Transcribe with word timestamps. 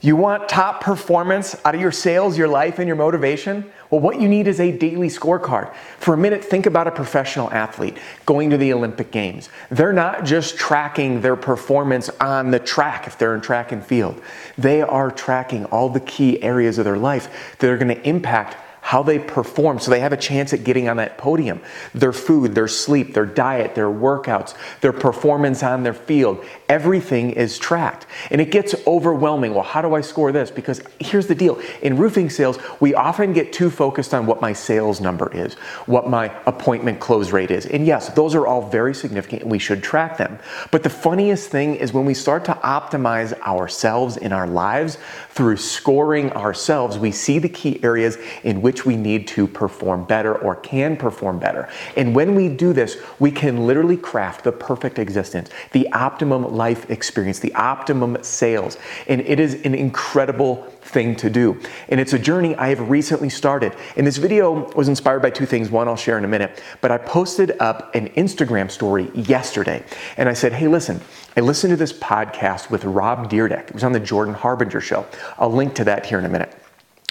You 0.00 0.14
want 0.14 0.48
top 0.48 0.80
performance 0.80 1.56
out 1.64 1.74
of 1.74 1.80
your 1.80 1.90
sales, 1.90 2.38
your 2.38 2.46
life, 2.46 2.78
and 2.78 2.86
your 2.86 2.96
motivation? 2.96 3.68
Well, 3.90 4.00
what 4.00 4.20
you 4.20 4.28
need 4.28 4.46
is 4.46 4.60
a 4.60 4.70
daily 4.70 5.08
scorecard. 5.08 5.74
For 5.98 6.14
a 6.14 6.16
minute, 6.16 6.44
think 6.44 6.66
about 6.66 6.86
a 6.86 6.92
professional 6.92 7.50
athlete 7.50 7.96
going 8.24 8.50
to 8.50 8.56
the 8.56 8.72
Olympic 8.72 9.10
Games. 9.10 9.48
They're 9.70 9.92
not 9.92 10.24
just 10.24 10.56
tracking 10.56 11.20
their 11.20 11.34
performance 11.34 12.10
on 12.20 12.52
the 12.52 12.60
track 12.60 13.08
if 13.08 13.18
they're 13.18 13.34
in 13.34 13.40
track 13.40 13.72
and 13.72 13.84
field, 13.84 14.22
they 14.56 14.82
are 14.82 15.10
tracking 15.10 15.64
all 15.66 15.88
the 15.88 16.00
key 16.00 16.40
areas 16.44 16.78
of 16.78 16.84
their 16.84 16.98
life 16.98 17.56
that 17.58 17.68
are 17.68 17.76
going 17.76 17.94
to 17.94 18.08
impact 18.08 18.56
how 18.88 19.02
they 19.02 19.18
perform 19.18 19.78
so 19.78 19.90
they 19.90 20.00
have 20.00 20.14
a 20.14 20.16
chance 20.16 20.54
at 20.54 20.64
getting 20.64 20.88
on 20.88 20.96
that 20.96 21.18
podium. 21.18 21.60
Their 21.92 22.14
food, 22.14 22.54
their 22.54 22.68
sleep, 22.68 23.12
their 23.12 23.26
diet, 23.26 23.74
their 23.74 23.90
workouts, 23.90 24.54
their 24.80 24.94
performance 24.94 25.62
on 25.62 25.82
their 25.82 25.92
field, 25.92 26.42
everything 26.70 27.32
is 27.32 27.58
tracked. 27.58 28.06
And 28.30 28.40
it 28.40 28.50
gets 28.50 28.74
overwhelming. 28.86 29.52
Well, 29.52 29.62
how 29.62 29.82
do 29.82 29.94
I 29.94 30.00
score 30.00 30.32
this? 30.32 30.50
Because 30.50 30.80
here's 31.00 31.26
the 31.26 31.34
deal 31.34 31.60
in 31.82 31.98
roofing 31.98 32.30
sales, 32.30 32.58
we 32.80 32.94
often 32.94 33.34
get 33.34 33.52
too 33.52 33.68
focused 33.68 34.14
on 34.14 34.24
what 34.24 34.40
my 34.40 34.54
sales 34.54 35.02
number 35.02 35.30
is, 35.36 35.52
what 35.84 36.08
my 36.08 36.32
appointment 36.46 36.98
close 36.98 37.30
rate 37.30 37.50
is. 37.50 37.66
And 37.66 37.86
yes, 37.86 38.08
those 38.14 38.34
are 38.34 38.46
all 38.46 38.70
very 38.70 38.94
significant 38.94 39.42
and 39.42 39.50
we 39.50 39.58
should 39.58 39.82
track 39.82 40.16
them. 40.16 40.38
But 40.70 40.82
the 40.82 40.88
funniest 40.88 41.50
thing 41.50 41.76
is 41.76 41.92
when 41.92 42.06
we 42.06 42.14
start 42.14 42.46
to 42.46 42.54
optimize 42.54 43.38
ourselves 43.42 44.16
in 44.16 44.32
our 44.32 44.46
lives 44.46 44.96
through 45.38 45.56
scoring 45.56 46.32
ourselves, 46.32 46.98
we 46.98 47.12
see 47.12 47.38
the 47.38 47.48
key 47.48 47.78
areas 47.84 48.18
in 48.42 48.60
which 48.60 48.84
we 48.84 48.96
need 48.96 49.28
to 49.28 49.46
perform 49.46 50.02
better 50.02 50.34
or 50.34 50.56
can 50.56 50.96
perform 50.96 51.38
better. 51.38 51.68
And 51.96 52.12
when 52.12 52.34
we 52.34 52.48
do 52.48 52.72
this, 52.72 52.96
we 53.20 53.30
can 53.30 53.64
literally 53.64 53.96
craft 53.96 54.42
the 54.42 54.50
perfect 54.50 54.98
existence, 54.98 55.50
the 55.70 55.88
optimum 55.92 56.56
life 56.56 56.90
experience, 56.90 57.38
the 57.38 57.54
optimum 57.54 58.18
sales. 58.20 58.78
And 59.06 59.20
it 59.20 59.38
is 59.38 59.62
an 59.64 59.76
incredible 59.76 60.66
thing 60.88 61.14
to 61.16 61.30
do. 61.30 61.60
And 61.88 62.00
it's 62.00 62.14
a 62.14 62.18
journey 62.18 62.56
I 62.56 62.70
have 62.70 62.90
recently 62.90 63.28
started. 63.28 63.76
And 63.96 64.04
this 64.04 64.16
video 64.16 64.68
was 64.74 64.88
inspired 64.88 65.22
by 65.22 65.30
two 65.30 65.46
things. 65.46 65.70
One 65.70 65.86
I'll 65.86 65.96
share 65.96 66.18
in 66.18 66.24
a 66.24 66.28
minute, 66.28 66.62
but 66.80 66.90
I 66.90 66.98
posted 66.98 67.56
up 67.60 67.94
an 67.94 68.08
Instagram 68.10 68.70
story 68.70 69.10
yesterday. 69.14 69.84
And 70.16 70.28
I 70.28 70.32
said, 70.32 70.52
hey, 70.52 70.66
listen, 70.66 71.00
I 71.36 71.40
listened 71.40 71.70
to 71.70 71.76
this 71.76 71.92
podcast 71.92 72.70
with 72.70 72.84
Rob 72.84 73.30
Dyrdek. 73.30 73.68
It 73.68 73.74
was 73.74 73.84
on 73.84 73.92
the 73.92 74.00
Jordan 74.00 74.34
Harbinger 74.34 74.80
show. 74.80 75.06
I'll 75.38 75.52
link 75.52 75.74
to 75.76 75.84
that 75.84 76.06
here 76.06 76.18
in 76.18 76.24
a 76.24 76.28
minute. 76.28 76.54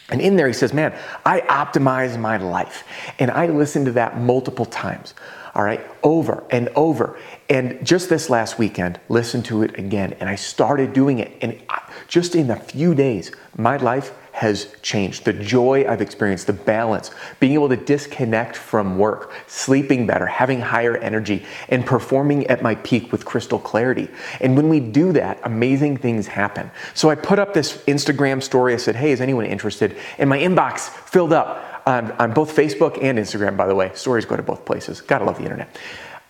And 0.10 0.22
in 0.22 0.38
there, 0.38 0.48
he 0.48 0.54
says, 0.54 0.74
Man, 0.74 0.98
I 1.26 1.42
optimize 1.42 2.18
my 2.18 2.38
life. 2.38 2.86
And 3.20 3.30
I 3.30 3.48
listened 3.48 3.88
to 3.88 3.92
that 3.94 4.18
multiple 4.18 4.66
times, 4.66 5.14
all 5.54 5.64
right, 5.64 5.86
over 6.02 6.46
and 6.50 6.70
over. 6.76 7.20
And 7.50 7.86
just 7.86 8.10
this 8.10 8.30
last 8.30 8.58
weekend, 8.58 9.00
listened 9.10 9.46
to 9.46 9.64
it 9.64 9.78
again. 9.78 10.14
And 10.20 10.30
I 10.30 10.36
started 10.36 10.94
doing 10.94 11.20
it. 11.20 11.38
And 11.42 11.62
just 12.08 12.36
in 12.36 12.50
a 12.50 12.56
few 12.56 12.96
days, 12.96 13.32
my 13.58 13.78
life 13.78 14.14
has 14.38 14.68
changed. 14.84 15.26
The 15.26 15.34
joy 15.34 15.90
I've 15.90 16.00
experienced, 16.00 16.46
the 16.46 16.54
balance, 16.54 17.10
being 17.40 17.54
able 17.54 17.70
to 17.70 17.76
disconnect 17.76 18.56
from 18.56 19.00
work, 19.00 19.34
sleeping 19.48 20.06
better, 20.06 20.28
having 20.28 20.62
higher 20.62 20.96
energy, 20.96 21.44
and 21.70 21.84
performing 21.84 22.46
at 22.46 22.62
my 22.62 22.76
peak 22.76 23.12
with 23.12 23.26
crystal 23.26 23.58
clarity. 23.58 24.08
And 24.40 24.56
when 24.56 24.70
we 24.70 24.80
do 24.80 25.12
that, 25.14 25.40
amazing 25.44 25.98
things 25.98 26.28
happen. 26.28 26.70
So 26.94 27.10
I 27.10 27.16
put 27.16 27.40
up 27.40 27.56
this 27.56 27.78
Instagram 27.86 28.44
story. 28.44 28.76
I 28.76 28.78
said, 28.78 28.96
hey, 28.96 29.10
is 29.10 29.22
anyone 29.22 29.48
interested? 29.48 29.98
And 30.20 30.30
my 30.30 30.38
inbox 30.38 30.88
filled 30.88 31.34
up 31.34 31.82
on, 31.88 32.12
on 32.12 32.32
both 32.32 32.56
Facebook 32.56 33.02
and 33.02 33.18
Instagram, 33.18 33.58
by 33.58 33.66
the 33.66 33.74
way. 33.74 33.90
Stories 33.96 34.26
go 34.26 34.36
to 34.36 34.44
both 34.44 34.66
places. 34.66 35.02
Gotta 35.02 35.26
love 35.26 35.40
the 35.40 35.46
internet. 35.46 35.76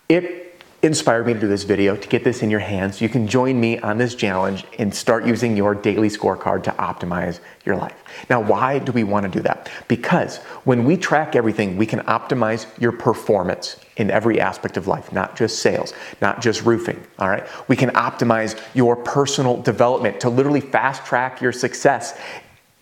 It 0.08 0.47
inspired 0.84 1.26
me 1.26 1.34
to 1.34 1.40
do 1.40 1.48
this 1.48 1.64
video 1.64 1.96
to 1.96 2.08
get 2.08 2.24
this 2.24 2.44
in 2.44 2.52
your 2.52 2.60
hands. 2.60 2.98
so 2.98 3.06
You 3.06 3.10
can 3.10 3.28
join 3.28 3.60
me 3.60 3.80
on 3.80 3.98
this 3.98 4.14
challenge 4.14 4.64
and 4.78 4.94
start 4.94 5.26
using 5.26 5.58
your 5.58 5.74
daily 5.74 6.08
scorecard 6.08 6.64
to 6.64 6.72
optimize 6.72 7.40
your 7.66 7.76
life. 7.76 8.04
Now, 8.30 8.42
why 8.42 8.78
do 8.80 8.92
we 8.92 9.04
want 9.04 9.24
to 9.26 9.32
do 9.32 9.42
that? 9.42 9.72
Because 9.88 10.38
when 10.66 10.86
we 10.86 10.96
track 10.96 11.36
everything, 11.36 11.78
we 11.78 11.88
can 11.88 12.02
optimize 12.02 12.68
your 12.80 12.92
performance 12.92 13.80
in 13.98 14.12
every 14.12 14.40
aspect 14.40 14.78
of 14.78 14.86
life, 14.86 15.12
not 15.12 15.36
just 15.36 15.60
sales, 15.60 15.94
not 16.22 16.42
just 16.42 16.64
roofing, 16.64 17.02
all 17.18 17.30
right? 17.30 17.48
We 17.68 17.76
can 17.76 17.90
optimize 17.92 18.60
your 18.76 18.96
personal 18.96 19.60
development 19.62 20.20
to 20.22 20.30
literally 20.30 20.62
fast 20.62 21.04
track 21.06 21.42
your 21.42 21.52
success 21.52 22.20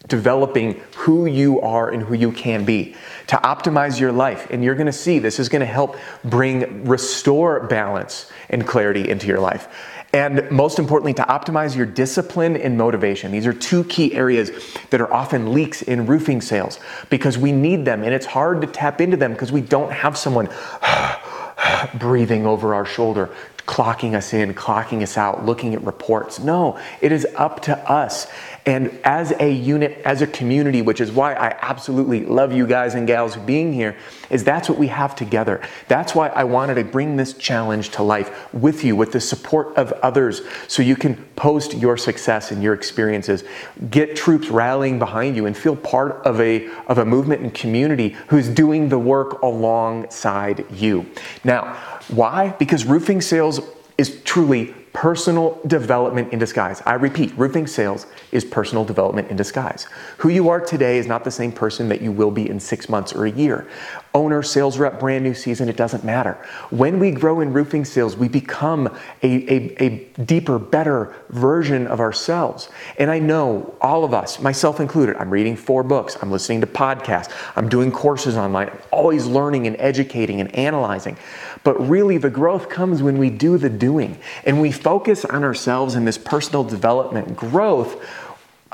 developing 0.08 0.82
who 0.96 1.26
you 1.26 1.62
are 1.62 1.90
and 1.90 2.04
who 2.04 2.14
you 2.14 2.32
can 2.32 2.66
be 2.66 2.96
to 3.28 3.36
optimize 3.38 4.00
your 4.00 4.12
life. 4.12 4.48
And 4.50 4.64
you're 4.64 4.76
going 4.76 4.86
to 4.86 4.94
see 4.94 5.20
this 5.20 5.40
is 5.40 5.50
going 5.50 5.62
to 5.62 5.66
help 5.66 5.98
bring, 6.24 6.86
restore 6.86 7.68
balance 7.68 8.32
and 8.50 8.66
clarity 8.68 9.10
into 9.10 9.28
your 9.28 9.40
life. 9.40 9.68
And 10.14 10.50
most 10.50 10.80
importantly, 10.80 11.14
to 11.16 11.24
optimize 11.24 11.76
your 11.76 11.86
discipline 11.86 12.56
and 12.56 12.78
motivation. 12.78 13.34
These 13.34 13.46
are 13.48 13.54
two 13.54 13.84
key 13.84 14.14
areas 14.14 14.50
that 14.90 15.02
are 15.02 15.14
often 15.14 15.54
leaks 15.54 15.82
in 15.82 16.06
roofing 16.06 16.40
sales 16.40 16.80
because 17.10 17.38
we 17.38 17.52
need 17.52 17.84
them 17.84 18.02
and 18.02 18.14
it's 18.14 18.26
hard 18.26 18.62
to 18.62 18.68
tap 18.68 19.02
into 19.02 19.18
them 19.18 19.34
because 19.34 19.52
we 19.52 19.60
don't 19.60 19.92
have 19.92 20.18
someone 20.18 20.48
breathing 22.00 22.46
over 22.46 22.74
our 22.74 22.86
shoulder, 22.86 23.30
clocking 23.68 24.14
us 24.14 24.34
in, 24.34 24.54
clocking 24.54 25.02
us 25.02 25.18
out, 25.18 25.46
looking 25.46 25.74
at 25.74 25.84
reports. 25.84 26.40
No, 26.40 26.80
it 27.02 27.12
is 27.12 27.28
up 27.36 27.62
to 27.64 27.78
us. 27.92 28.28
And 28.68 29.00
as 29.04 29.32
a 29.40 29.52
unit, 29.52 30.02
as 30.06 30.24
a 30.24 30.28
community, 30.28 30.82
which 30.82 31.00
is 31.00 31.12
why 31.12 31.36
I 31.36 31.56
absolutely 31.62 32.26
love 32.26 32.52
you 32.52 32.66
guys 32.66 32.96
and 32.96 33.06
gals 33.06 33.36
being 33.38 33.72
here, 33.72 33.96
is 34.32 34.44
that's 34.44 34.68
what 34.68 34.80
we 34.80 34.88
have 34.88 35.16
together. 35.16 35.62
That's 35.88 36.16
why 36.16 36.30
I 36.30 36.46
wanted 36.46 36.76
to 36.76 36.84
bring 36.84 37.16
this 37.16 37.34
challenge 37.34 37.90
to 37.92 38.02
life 38.02 38.52
with 38.56 38.84
you, 38.84 38.96
with 38.96 39.12
the 39.12 39.22
support 39.22 39.76
of 39.78 39.92
others, 39.94 40.42
so 40.68 40.82
you 40.82 40.96
can 40.96 41.16
post 41.36 41.76
your 41.76 41.96
success 41.96 42.52
and 42.52 42.64
your 42.64 42.74
experiences, 42.74 43.44
get 43.92 44.16
troops 44.16 44.50
rallying 44.50 44.98
behind 44.98 45.36
you, 45.36 45.46
and 45.46 45.56
feel 45.56 45.76
part 45.76 46.26
of 46.26 46.42
a, 46.42 46.68
of 46.88 46.98
a 46.98 47.06
movement 47.06 47.44
and 47.44 47.54
community 47.54 48.16
who's 48.30 48.50
doing 48.50 48.90
the 48.90 48.98
work 48.98 49.44
alongside 49.44 50.66
you. 50.72 51.06
Now, 51.44 51.76
why? 52.08 52.50
Because 52.58 52.84
roofing 52.84 53.22
sales 53.22 53.62
is 54.00 54.22
truly 54.24 54.74
personal 54.96 55.60
development 55.68 56.32
in 56.32 56.40
disguise. 56.40 56.82
I 56.86 56.94
repeat, 56.94 57.38
roofing 57.38 57.68
sales 57.68 58.08
is 58.32 58.46
personal 58.46 58.86
development 58.86 59.30
in 59.30 59.36
disguise. 59.36 59.88
Who 60.20 60.30
you 60.30 60.48
are 60.48 60.62
today 60.62 60.98
is 60.98 61.06
not 61.06 61.26
the 61.26 61.32
same 61.32 61.52
person 61.52 61.90
that 61.90 62.02
you 62.02 62.14
will 62.14 62.32
be 62.32 62.50
in 62.50 62.62
six 62.62 62.88
months 62.88 63.12
or 63.12 63.26
a 63.26 63.32
year. 63.32 63.68
Owner, 64.16 64.42
sales 64.42 64.78
rep, 64.78 64.98
brand 64.98 65.26
new 65.26 65.34
season, 65.34 65.68
it 65.68 65.76
doesn't 65.76 66.06
matter. 66.06 66.38
When 66.70 67.00
we 67.00 67.12
grow 67.12 67.42
in 67.42 67.52
roofing 67.52 67.84
sales, 67.84 68.16
we 68.16 68.30
become 68.30 68.88
a, 69.22 69.54
a, 69.54 69.84
a 69.84 69.90
deeper, 70.24 70.58
better 70.58 71.14
version 71.32 71.86
of 71.86 72.00
ourselves. 72.00 72.70
And 72.98 73.12
I 73.12 73.20
know 73.20 73.76
all 73.82 74.06
of 74.06 74.14
us, 74.14 74.40
myself 74.40 74.80
included, 74.80 75.18
I'm 75.18 75.30
reading 75.30 75.58
four 75.58 75.84
books, 75.84 76.16
I'm 76.22 76.32
listening 76.32 76.62
to 76.62 76.68
podcasts, 76.68 77.30
I'm 77.58 77.68
doing 77.68 77.92
courses 77.92 78.38
online, 78.38 78.70
I'm 78.70 78.80
always 78.90 79.26
learning 79.26 79.68
and 79.68 79.76
educating 79.80 80.40
and 80.40 80.56
analyzing. 80.56 81.18
But 81.66 81.78
really, 81.86 82.18
the 82.18 82.30
growth 82.30 82.70
comes 82.70 83.04
when 83.04 83.18
we 83.18 83.30
do 83.30 83.58
the 83.58 83.70
doing 83.70 84.18
and 84.46 84.62
we 84.62 84.72
focus 84.72 85.26
on 85.26 85.44
ourselves 85.44 85.96
and 85.96 86.08
this 86.08 86.18
personal 86.18 86.64
development 86.64 87.36
growth 87.36 88.02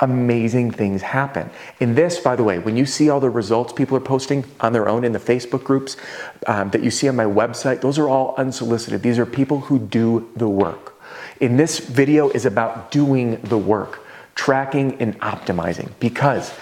amazing 0.02 0.70
things 0.70 1.00
happen. 1.00 1.48
In 1.80 1.94
this, 1.94 2.20
by 2.20 2.36
the 2.36 2.42
way, 2.42 2.58
when 2.58 2.76
you 2.76 2.84
see 2.84 3.08
all 3.08 3.20
the 3.20 3.30
results 3.30 3.72
people 3.72 3.96
are 3.96 4.00
posting 4.00 4.44
on 4.60 4.72
their 4.72 4.88
own 4.88 5.04
in 5.04 5.12
the 5.12 5.18
Facebook 5.18 5.64
groups 5.64 5.96
um, 6.46 6.68
that 6.70 6.82
you 6.82 6.90
see 6.90 7.08
on 7.08 7.16
my 7.16 7.24
website, 7.24 7.80
those 7.80 7.98
are 7.98 8.08
all 8.08 8.34
unsolicited. 8.36 9.02
These 9.02 9.18
are 9.18 9.26
people 9.26 9.60
who 9.60 9.78
do 9.78 10.30
the 10.36 10.48
work. 10.48 11.00
In 11.40 11.56
this 11.56 11.78
video 11.78 12.28
is 12.30 12.44
about 12.44 12.90
doing 12.90 13.40
the 13.42 13.58
work, 13.58 14.04
tracking 14.34 15.00
and 15.00 15.18
optimizing 15.20 15.90
because 15.98 16.52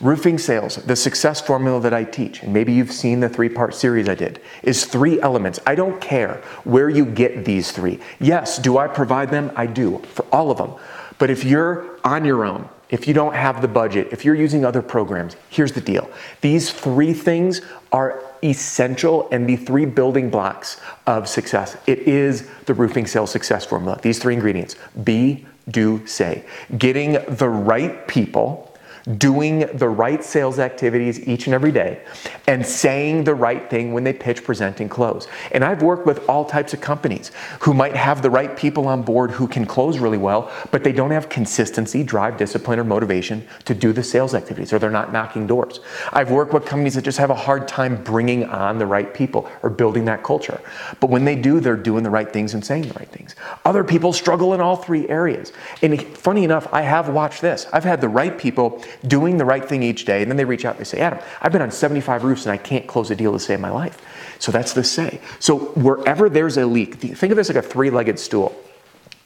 Roofing 0.00 0.38
sales, 0.38 0.76
the 0.76 0.96
success 0.96 1.40
formula 1.40 1.80
that 1.80 1.94
I 1.94 2.04
teach, 2.04 2.42
and 2.42 2.52
maybe 2.52 2.72
you've 2.72 2.92
seen 2.92 3.20
the 3.20 3.28
three 3.28 3.48
part 3.48 3.74
series 3.74 4.08
I 4.08 4.14
did, 4.14 4.40
is 4.62 4.84
three 4.84 5.20
elements. 5.20 5.60
I 5.66 5.74
don't 5.76 6.00
care 6.00 6.42
where 6.64 6.88
you 6.88 7.06
get 7.06 7.44
these 7.44 7.70
three. 7.70 8.00
Yes, 8.18 8.58
do 8.58 8.76
I 8.76 8.88
provide 8.88 9.30
them? 9.30 9.52
I 9.54 9.66
do, 9.66 10.02
for 10.12 10.26
all 10.32 10.50
of 10.50 10.58
them. 10.58 10.72
But 11.18 11.30
if 11.30 11.44
you're 11.44 11.98
on 12.04 12.24
your 12.24 12.44
own, 12.44 12.68
if 12.94 13.08
you 13.08 13.12
don't 13.12 13.34
have 13.34 13.60
the 13.60 13.66
budget, 13.66 14.06
if 14.12 14.24
you're 14.24 14.36
using 14.36 14.64
other 14.64 14.80
programs, 14.80 15.34
here's 15.50 15.72
the 15.72 15.80
deal. 15.80 16.08
These 16.42 16.70
three 16.70 17.12
things 17.12 17.60
are 17.90 18.22
essential 18.44 19.28
and 19.32 19.48
the 19.48 19.56
three 19.56 19.84
building 19.84 20.30
blocks 20.30 20.80
of 21.04 21.28
success. 21.28 21.76
It 21.88 21.98
is 21.98 22.48
the 22.66 22.74
roofing 22.74 23.08
sales 23.08 23.32
success 23.32 23.64
formula. 23.64 23.98
These 24.00 24.20
three 24.20 24.34
ingredients 24.34 24.76
be, 25.02 25.44
do, 25.68 26.06
say. 26.06 26.44
Getting 26.78 27.14
the 27.26 27.48
right 27.48 28.06
people 28.06 28.72
doing 29.18 29.60
the 29.74 29.88
right 29.88 30.24
sales 30.24 30.58
activities 30.58 31.26
each 31.28 31.46
and 31.46 31.54
every 31.54 31.72
day, 31.72 32.02
and 32.46 32.64
saying 32.64 33.24
the 33.24 33.34
right 33.34 33.68
thing 33.68 33.92
when 33.92 34.02
they 34.04 34.12
pitch, 34.12 34.42
present, 34.44 34.80
and 34.80 34.90
close. 34.90 35.28
And 35.52 35.62
I've 35.62 35.82
worked 35.82 36.06
with 36.06 36.26
all 36.28 36.44
types 36.44 36.72
of 36.72 36.80
companies 36.80 37.30
who 37.60 37.74
might 37.74 37.94
have 37.94 38.22
the 38.22 38.30
right 38.30 38.56
people 38.56 38.88
on 38.88 39.02
board 39.02 39.30
who 39.30 39.46
can 39.46 39.66
close 39.66 39.98
really 39.98 40.18
well, 40.18 40.50
but 40.70 40.84
they 40.84 40.92
don't 40.92 41.10
have 41.10 41.28
consistency, 41.28 42.02
drive, 42.02 42.38
discipline, 42.38 42.78
or 42.78 42.84
motivation 42.84 43.46
to 43.66 43.74
do 43.74 43.92
the 43.92 44.02
sales 44.02 44.34
activities, 44.34 44.72
or 44.72 44.78
they're 44.78 44.90
not 44.90 45.12
knocking 45.12 45.46
doors. 45.46 45.80
I've 46.12 46.30
worked 46.30 46.54
with 46.54 46.64
companies 46.64 46.94
that 46.94 47.02
just 47.02 47.18
have 47.18 47.30
a 47.30 47.34
hard 47.34 47.68
time 47.68 48.02
bringing 48.02 48.44
on 48.44 48.78
the 48.78 48.86
right 48.86 49.12
people 49.12 49.50
or 49.62 49.68
building 49.68 50.06
that 50.06 50.22
culture. 50.22 50.60
But 51.00 51.10
when 51.10 51.24
they 51.26 51.36
do, 51.36 51.60
they're 51.60 51.76
doing 51.76 52.04
the 52.04 52.10
right 52.10 52.32
things 52.32 52.54
and 52.54 52.64
saying 52.64 52.88
the 52.88 52.94
right 52.94 53.08
things. 53.08 53.34
Other 53.64 53.84
people 53.84 54.12
struggle 54.12 54.54
in 54.54 54.60
all 54.60 54.76
three 54.76 55.06
areas. 55.08 55.52
And 55.82 56.02
funny 56.16 56.44
enough, 56.44 56.66
I 56.72 56.82
have 56.82 57.10
watched 57.10 57.42
this. 57.42 57.66
I've 57.72 57.84
had 57.84 58.00
the 58.00 58.08
right 58.08 58.38
people 58.38 58.82
doing 59.06 59.36
the 59.36 59.44
right 59.44 59.64
thing 59.64 59.82
each 59.82 60.04
day. 60.04 60.22
And 60.22 60.30
then 60.30 60.36
they 60.36 60.44
reach 60.44 60.64
out 60.64 60.76
and 60.76 60.80
they 60.80 60.88
say, 60.88 61.00
Adam, 61.00 61.18
I've 61.40 61.52
been 61.52 61.62
on 61.62 61.70
75 61.70 62.24
roofs 62.24 62.46
and 62.46 62.52
I 62.52 62.56
can't 62.56 62.86
close 62.86 63.10
a 63.10 63.16
deal 63.16 63.32
to 63.32 63.38
save 63.38 63.60
my 63.60 63.70
life. 63.70 64.00
So 64.38 64.52
that's 64.52 64.72
the 64.72 64.84
say. 64.84 65.20
So 65.38 65.58
wherever 65.58 66.28
there's 66.28 66.56
a 66.56 66.66
leak, 66.66 66.96
think 66.96 67.30
of 67.30 67.36
this 67.36 67.48
like 67.48 67.56
a 67.56 67.62
three 67.62 67.90
legged 67.90 68.18
stool. 68.18 68.54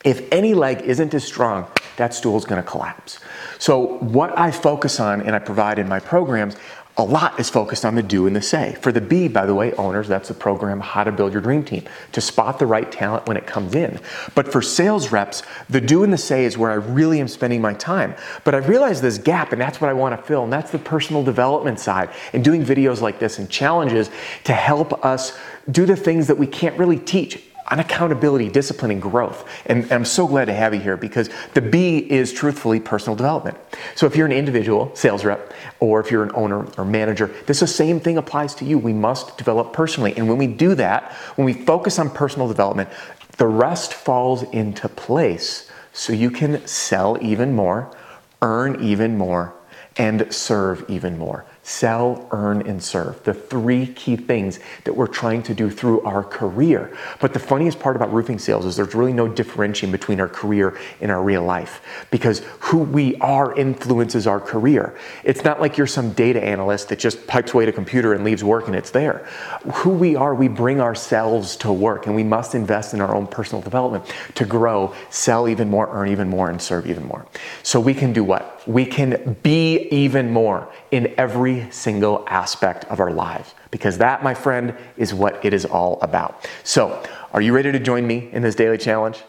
If 0.04 0.32
any 0.32 0.54
leg 0.54 0.82
isn't 0.82 1.12
as 1.12 1.24
strong, 1.24 1.66
that 1.96 2.14
stool 2.14 2.36
is 2.36 2.44
going 2.44 2.62
to 2.62 2.68
collapse. 2.68 3.18
So, 3.58 3.98
what 3.98 4.38
I 4.38 4.52
focus 4.52 5.00
on 5.00 5.20
and 5.20 5.34
I 5.34 5.40
provide 5.40 5.80
in 5.80 5.88
my 5.88 5.98
programs 5.98 6.56
a 6.98 7.04
lot 7.04 7.38
is 7.38 7.48
focused 7.48 7.84
on 7.84 7.94
the 7.94 8.02
do 8.02 8.26
and 8.26 8.34
the 8.34 8.42
say. 8.42 8.76
For 8.82 8.90
the 8.90 9.00
B, 9.00 9.28
by 9.28 9.46
the 9.46 9.54
way, 9.54 9.72
owners, 9.74 10.08
that's 10.08 10.26
the 10.26 10.34
program 10.34 10.80
How 10.80 11.04
to 11.04 11.12
Build 11.12 11.32
Your 11.32 11.40
Dream 11.40 11.62
Team, 11.62 11.84
to 12.10 12.20
spot 12.20 12.58
the 12.58 12.66
right 12.66 12.90
talent 12.90 13.28
when 13.28 13.36
it 13.36 13.46
comes 13.46 13.76
in. 13.76 14.00
But 14.34 14.50
for 14.50 14.60
sales 14.60 15.12
reps, 15.12 15.44
the 15.70 15.80
do 15.80 16.02
and 16.02 16.12
the 16.12 16.18
say 16.18 16.44
is 16.44 16.58
where 16.58 16.72
I 16.72 16.74
really 16.74 17.20
am 17.20 17.28
spending 17.28 17.60
my 17.60 17.72
time. 17.74 18.16
But 18.42 18.56
I 18.56 18.58
realized 18.58 19.00
this 19.00 19.16
gap, 19.16 19.52
and 19.52 19.60
that's 19.60 19.80
what 19.80 19.88
I 19.88 19.92
want 19.92 20.18
to 20.18 20.26
fill, 20.26 20.42
and 20.42 20.52
that's 20.52 20.72
the 20.72 20.78
personal 20.80 21.22
development 21.22 21.78
side, 21.78 22.10
and 22.32 22.42
doing 22.42 22.64
videos 22.64 23.00
like 23.00 23.20
this 23.20 23.38
and 23.38 23.48
challenges 23.48 24.10
to 24.44 24.52
help 24.52 25.04
us 25.04 25.38
do 25.70 25.86
the 25.86 25.96
things 25.96 26.26
that 26.26 26.36
we 26.36 26.48
can't 26.48 26.76
really 26.76 26.98
teach 26.98 27.44
on 27.68 27.80
accountability, 27.80 28.48
discipline, 28.48 28.90
and 28.90 29.02
growth. 29.02 29.48
And, 29.66 29.84
and, 29.84 29.92
I'm 29.92 30.04
so 30.04 30.26
glad 30.26 30.46
to 30.46 30.54
have 30.54 30.74
you 30.74 30.80
here 30.80 30.96
because 30.96 31.28
the 31.54 31.60
B 31.60 31.98
is 31.98 32.32
truthfully 32.32 32.80
personal 32.80 33.14
development. 33.14 33.58
So 33.94 34.06
if 34.06 34.16
you're 34.16 34.26
an 34.26 34.32
individual 34.32 34.94
sales 34.94 35.24
rep 35.24 35.52
or 35.80 36.00
if 36.00 36.10
you're 36.10 36.24
an 36.24 36.32
owner 36.34 36.66
or 36.78 36.84
manager, 36.84 37.30
this 37.46 37.60
the 37.60 37.66
same 37.66 38.00
thing 38.00 38.16
applies 38.16 38.54
to 38.56 38.64
you. 38.64 38.78
We 38.78 38.92
must 38.92 39.36
develop 39.36 39.72
personally. 39.72 40.16
And 40.16 40.28
when 40.28 40.38
we 40.38 40.46
do 40.46 40.74
that, 40.76 41.12
when 41.36 41.44
we 41.44 41.52
focus 41.52 41.98
on 41.98 42.10
personal 42.10 42.48
development, 42.48 42.88
the 43.36 43.46
rest 43.46 43.92
falls 43.92 44.42
into 44.44 44.88
place 44.88 45.70
so 45.92 46.12
you 46.12 46.30
can 46.30 46.66
sell 46.66 47.18
even 47.20 47.54
more, 47.54 47.94
earn 48.42 48.82
even 48.82 49.18
more, 49.18 49.54
and 49.96 50.32
serve 50.32 50.84
even 50.88 51.18
more 51.18 51.44
sell, 51.68 52.26
earn, 52.30 52.66
and 52.66 52.82
serve. 52.82 53.22
The 53.24 53.34
three 53.34 53.88
key 53.88 54.16
things 54.16 54.58
that 54.84 54.94
we're 54.94 55.06
trying 55.06 55.42
to 55.44 55.54
do 55.54 55.68
through 55.68 56.00
our 56.00 56.24
career. 56.24 56.96
But 57.20 57.34
the 57.34 57.38
funniest 57.38 57.78
part 57.78 57.94
about 57.94 58.10
roofing 58.10 58.38
sales 58.38 58.64
is 58.64 58.76
there's 58.76 58.94
really 58.94 59.12
no 59.12 59.28
differentiation 59.28 59.92
between 59.92 60.18
our 60.18 60.28
career 60.28 60.78
and 61.02 61.10
our 61.10 61.22
real 61.22 61.42
life 61.42 61.82
because 62.10 62.38
who 62.60 62.78
we 62.78 63.16
are 63.16 63.54
influences 63.54 64.26
our 64.26 64.40
career. 64.40 64.96
It's 65.24 65.44
not 65.44 65.60
like 65.60 65.76
you're 65.76 65.86
some 65.86 66.12
data 66.14 66.42
analyst 66.42 66.88
that 66.88 66.98
just 66.98 67.26
pipes 67.26 67.52
away 67.52 67.64
at 67.64 67.68
a 67.68 67.72
computer 67.72 68.14
and 68.14 68.24
leaves 68.24 68.42
work 68.42 68.66
and 68.66 68.74
it's 68.74 68.90
there. 68.90 69.28
Who 69.74 69.90
we 69.90 70.16
are, 70.16 70.34
we 70.34 70.48
bring 70.48 70.80
ourselves 70.80 71.54
to 71.56 71.70
work 71.70 72.06
and 72.06 72.16
we 72.16 72.24
must 72.24 72.54
invest 72.54 72.94
in 72.94 73.02
our 73.02 73.14
own 73.14 73.26
personal 73.26 73.60
development 73.60 74.10
to 74.36 74.46
grow, 74.46 74.94
sell 75.10 75.46
even 75.46 75.68
more, 75.68 75.90
earn 75.92 76.08
even 76.08 76.30
more, 76.30 76.48
and 76.48 76.62
serve 76.62 76.86
even 76.86 77.06
more. 77.06 77.26
So 77.62 77.78
we 77.78 77.92
can 77.92 78.14
do 78.14 78.24
what? 78.24 78.58
we 78.68 78.84
can 78.84 79.34
be 79.42 79.88
even 79.88 80.30
more 80.30 80.70
in 80.90 81.14
every 81.16 81.57
single 81.70 82.24
aspect 82.28 82.84
of 82.86 83.00
our 83.00 83.10
lives. 83.10 83.54
Because 83.70 83.98
that, 83.98 84.22
my 84.22 84.34
friend, 84.34 84.74
is 84.96 85.12
what 85.12 85.44
it 85.44 85.52
is 85.52 85.64
all 85.64 85.98
about. 86.00 86.48
So, 86.64 87.02
are 87.32 87.40
you 87.40 87.52
ready 87.52 87.72
to 87.72 87.78
join 87.78 88.06
me 88.06 88.30
in 88.32 88.42
this 88.42 88.54
daily 88.54 88.78
challenge? 88.78 89.22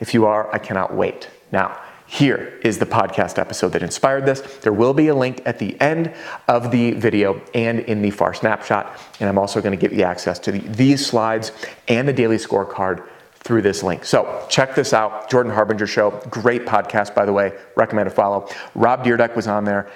If 0.00 0.14
you 0.14 0.26
are, 0.26 0.52
I 0.52 0.58
cannot 0.58 0.94
wait. 0.94 1.28
Now, 1.52 1.78
here 2.06 2.58
is 2.62 2.78
the 2.78 2.84
podcast 2.86 3.38
episode 3.38 3.72
that 3.72 3.82
inspired 3.82 4.26
this. 4.26 4.40
There 4.58 4.72
will 4.72 4.92
be 4.92 5.08
a 5.08 5.14
link 5.14 5.40
at 5.46 5.58
the 5.58 5.80
end 5.80 6.12
of 6.46 6.70
the 6.70 6.90
video 6.92 7.40
and 7.54 7.80
in 7.80 8.02
the 8.02 8.10
far 8.10 8.34
snapshot. 8.34 8.98
And 9.18 9.28
I'm 9.28 9.38
also 9.38 9.62
going 9.62 9.78
to 9.78 9.80
give 9.80 9.96
you 9.96 10.04
access 10.04 10.38
to 10.40 10.52
the, 10.52 10.58
these 10.58 11.06
slides 11.06 11.52
and 11.88 12.06
the 12.06 12.12
daily 12.12 12.36
scorecard 12.36 13.08
through 13.36 13.62
this 13.62 13.82
link. 13.82 14.04
So 14.04 14.44
check 14.50 14.74
this 14.74 14.92
out. 14.92 15.30
Jordan 15.30 15.52
Harbinger 15.52 15.86
Show. 15.86 16.10
Great 16.30 16.66
podcast, 16.66 17.14
by 17.14 17.24
the 17.24 17.32
way. 17.32 17.52
Recommend 17.76 18.08
a 18.08 18.10
follow. 18.10 18.48
Rob 18.74 19.04
Dyrdek 19.04 19.34
was 19.34 19.46
on 19.46 19.64
there. 19.64 19.90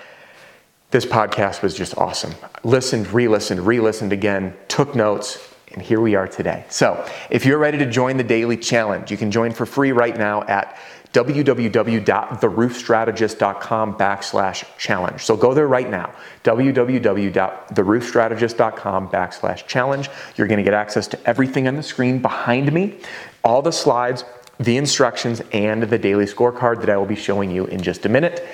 This 0.90 1.04
podcast 1.04 1.62
was 1.62 1.74
just 1.74 1.98
awesome. 1.98 2.32
Listened, 2.62 3.12
re 3.12 3.26
listened, 3.26 3.66
re 3.66 3.80
listened 3.80 4.12
again, 4.12 4.54
took 4.68 4.94
notes, 4.94 5.52
and 5.72 5.82
here 5.82 6.00
we 6.00 6.14
are 6.14 6.28
today. 6.28 6.64
So 6.68 7.04
if 7.28 7.44
you're 7.44 7.58
ready 7.58 7.76
to 7.78 7.90
join 7.90 8.16
the 8.16 8.24
daily 8.24 8.56
challenge, 8.56 9.10
you 9.10 9.16
can 9.16 9.32
join 9.32 9.52
for 9.52 9.66
free 9.66 9.90
right 9.90 10.16
now 10.16 10.44
at 10.44 10.78
www.theroofstrategist.com 11.12 13.94
backslash 13.94 14.64
challenge. 14.78 15.22
So 15.22 15.36
go 15.36 15.54
there 15.54 15.66
right 15.66 15.90
now, 15.90 16.12
www.theroofstrategist.com 16.44 19.08
backslash 19.08 19.66
challenge. 19.66 20.08
You're 20.36 20.46
going 20.46 20.58
to 20.58 20.64
get 20.64 20.74
access 20.74 21.08
to 21.08 21.18
everything 21.28 21.66
on 21.68 21.76
the 21.76 21.82
screen 21.82 22.20
behind 22.20 22.72
me, 22.72 23.00
all 23.42 23.62
the 23.62 23.72
slides, 23.72 24.24
the 24.60 24.76
instructions, 24.76 25.42
and 25.52 25.82
the 25.82 25.98
daily 25.98 26.26
scorecard 26.26 26.78
that 26.80 26.90
I 26.90 26.96
will 26.96 27.06
be 27.06 27.16
showing 27.16 27.50
you 27.50 27.66
in 27.66 27.82
just 27.82 28.06
a 28.06 28.08
minute. 28.08 28.46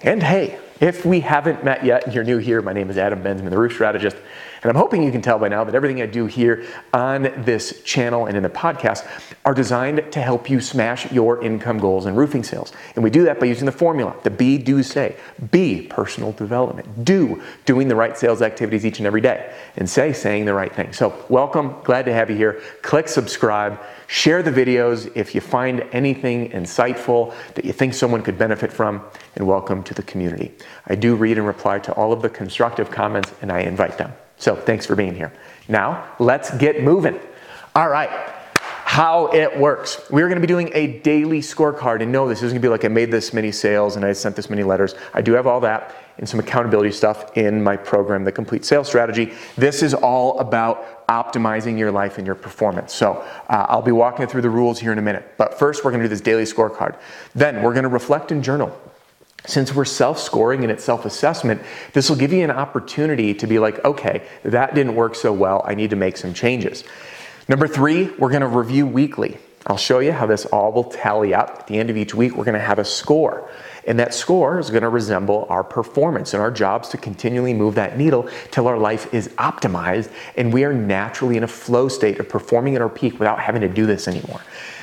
And 0.00 0.22
hey, 0.22 0.58
if 0.80 1.04
we 1.04 1.20
haven't 1.20 1.64
met 1.64 1.84
yet 1.84 2.04
and 2.04 2.14
you're 2.14 2.24
new 2.24 2.38
here, 2.38 2.62
my 2.62 2.72
name 2.72 2.90
is 2.90 2.98
Adam 2.98 3.22
Bensman, 3.22 3.50
the 3.50 3.58
Roof 3.58 3.72
Strategist. 3.72 4.16
And 4.62 4.70
I'm 4.70 4.76
hoping 4.76 5.04
you 5.04 5.12
can 5.12 5.22
tell 5.22 5.38
by 5.38 5.48
now 5.48 5.62
that 5.62 5.74
everything 5.74 6.02
I 6.02 6.06
do 6.06 6.26
here 6.26 6.66
on 6.92 7.22
this 7.44 7.82
channel 7.82 8.26
and 8.26 8.36
in 8.36 8.42
the 8.42 8.48
podcast 8.48 9.06
are 9.44 9.54
designed 9.54 10.10
to 10.12 10.20
help 10.20 10.50
you 10.50 10.60
smash 10.60 11.10
your 11.12 11.42
income 11.42 11.78
goals 11.78 12.06
in 12.06 12.16
roofing 12.16 12.42
sales. 12.42 12.72
And 12.96 13.04
we 13.04 13.10
do 13.10 13.24
that 13.24 13.38
by 13.38 13.46
using 13.46 13.66
the 13.66 13.72
formula, 13.72 14.16
the 14.24 14.30
be, 14.30 14.58
do, 14.58 14.82
say. 14.82 15.16
Be, 15.52 15.82
personal 15.82 16.32
development. 16.32 17.04
Do, 17.04 17.40
doing 17.66 17.86
the 17.86 17.94
right 17.94 18.18
sales 18.18 18.42
activities 18.42 18.84
each 18.84 18.98
and 18.98 19.06
every 19.06 19.20
day. 19.20 19.52
And 19.76 19.88
say, 19.88 20.12
saying 20.12 20.44
the 20.44 20.54
right 20.54 20.74
thing. 20.74 20.92
So 20.92 21.24
welcome, 21.28 21.76
glad 21.84 22.04
to 22.06 22.12
have 22.12 22.28
you 22.28 22.36
here. 22.36 22.60
Click 22.82 23.06
subscribe, 23.06 23.78
share 24.08 24.42
the 24.42 24.50
videos 24.50 25.10
if 25.14 25.36
you 25.36 25.40
find 25.40 25.86
anything 25.92 26.50
insightful 26.50 27.32
that 27.54 27.64
you 27.64 27.72
think 27.72 27.94
someone 27.94 28.22
could 28.22 28.38
benefit 28.38 28.72
from, 28.72 29.02
and 29.36 29.46
welcome 29.46 29.84
to 29.84 29.94
the 29.94 30.02
community. 30.02 30.52
I 30.86 30.94
do 30.94 31.14
read 31.14 31.38
and 31.38 31.46
reply 31.46 31.78
to 31.80 31.92
all 31.92 32.12
of 32.12 32.22
the 32.22 32.28
constructive 32.28 32.90
comments 32.90 33.32
and 33.42 33.52
I 33.52 33.60
invite 33.60 33.98
them. 33.98 34.12
So 34.36 34.54
thanks 34.54 34.86
for 34.86 34.94
being 34.94 35.14
here. 35.14 35.32
Now, 35.68 36.04
let's 36.18 36.50
get 36.56 36.82
moving. 36.82 37.18
All 37.74 37.88
right, 37.88 38.10
how 38.88 39.26
it 39.28 39.56
works. 39.58 40.00
We're 40.10 40.28
gonna 40.28 40.40
be 40.40 40.46
doing 40.46 40.70
a 40.74 40.98
daily 41.00 41.40
scorecard. 41.40 42.00
And 42.02 42.10
no, 42.10 42.26
this 42.26 42.38
isn't 42.38 42.56
gonna 42.56 42.60
be 42.60 42.68
like 42.68 42.84
I 42.84 42.88
made 42.88 43.10
this 43.10 43.34
many 43.34 43.52
sales 43.52 43.96
and 43.96 44.04
I 44.04 44.12
sent 44.12 44.34
this 44.34 44.48
many 44.48 44.62
letters. 44.62 44.94
I 45.12 45.20
do 45.20 45.34
have 45.34 45.46
all 45.46 45.60
that 45.60 45.94
and 46.18 46.28
some 46.28 46.40
accountability 46.40 46.90
stuff 46.92 47.36
in 47.36 47.62
my 47.62 47.76
program, 47.76 48.24
The 48.24 48.32
Complete 48.32 48.64
Sales 48.64 48.88
Strategy. 48.88 49.34
This 49.56 49.82
is 49.82 49.94
all 49.94 50.38
about 50.40 51.06
optimizing 51.06 51.78
your 51.78 51.92
life 51.92 52.18
and 52.18 52.26
your 52.26 52.34
performance. 52.34 52.92
So 52.92 53.24
uh, 53.48 53.66
I'll 53.68 53.82
be 53.82 53.92
walking 53.92 54.26
through 54.26 54.42
the 54.42 54.50
rules 54.50 54.80
here 54.80 54.90
in 54.90 54.98
a 54.98 55.02
minute. 55.02 55.34
But 55.36 55.58
first, 55.58 55.84
we're 55.84 55.90
gonna 55.90 56.04
do 56.04 56.08
this 56.08 56.20
daily 56.20 56.44
scorecard. 56.44 56.96
Then 57.34 57.62
we're 57.62 57.74
gonna 57.74 57.88
reflect 57.88 58.32
and 58.32 58.42
journal. 58.42 58.76
Since 59.46 59.74
we're 59.74 59.84
self 59.84 60.18
scoring 60.18 60.62
and 60.62 60.70
it's 60.70 60.84
self 60.84 61.04
assessment, 61.04 61.62
this 61.92 62.10
will 62.10 62.16
give 62.16 62.32
you 62.32 62.44
an 62.44 62.50
opportunity 62.50 63.34
to 63.34 63.46
be 63.46 63.58
like, 63.58 63.84
okay, 63.84 64.26
that 64.42 64.74
didn't 64.74 64.94
work 64.94 65.14
so 65.14 65.32
well. 65.32 65.62
I 65.64 65.74
need 65.74 65.90
to 65.90 65.96
make 65.96 66.16
some 66.16 66.34
changes. 66.34 66.84
Number 67.48 67.66
three, 67.66 68.10
we're 68.18 68.30
going 68.30 68.42
to 68.42 68.48
review 68.48 68.86
weekly. 68.86 69.38
I'll 69.66 69.78
show 69.78 70.00
you 70.00 70.12
how 70.12 70.26
this 70.26 70.44
all 70.46 70.72
will 70.72 70.84
tally 70.84 71.34
up. 71.34 71.60
At 71.60 71.66
the 71.66 71.78
end 71.78 71.90
of 71.90 71.96
each 71.96 72.14
week, 72.14 72.36
we're 72.36 72.44
going 72.44 72.54
to 72.54 72.60
have 72.60 72.78
a 72.78 72.84
score. 72.84 73.50
And 73.88 73.98
that 73.98 74.12
score 74.12 74.58
is 74.58 74.68
going 74.68 74.82
to 74.82 74.90
resemble 74.90 75.46
our 75.48 75.64
performance 75.64 76.34
and 76.34 76.42
our 76.42 76.50
jobs 76.50 76.90
to 76.90 76.98
continually 76.98 77.54
move 77.54 77.74
that 77.76 77.96
needle 77.96 78.28
till 78.50 78.68
our 78.68 78.76
life 78.76 79.12
is 79.14 79.28
optimized 79.38 80.12
and 80.36 80.52
we 80.52 80.64
are 80.64 80.74
naturally 80.74 81.38
in 81.38 81.42
a 81.42 81.48
flow 81.48 81.88
state 81.88 82.20
of 82.20 82.28
performing 82.28 82.76
at 82.76 82.82
our 82.82 82.90
peak 82.90 83.14
without 83.14 83.40
having 83.40 83.62
to 83.62 83.68
do 83.68 83.86
this 83.86 84.06
anymore. 84.06 84.42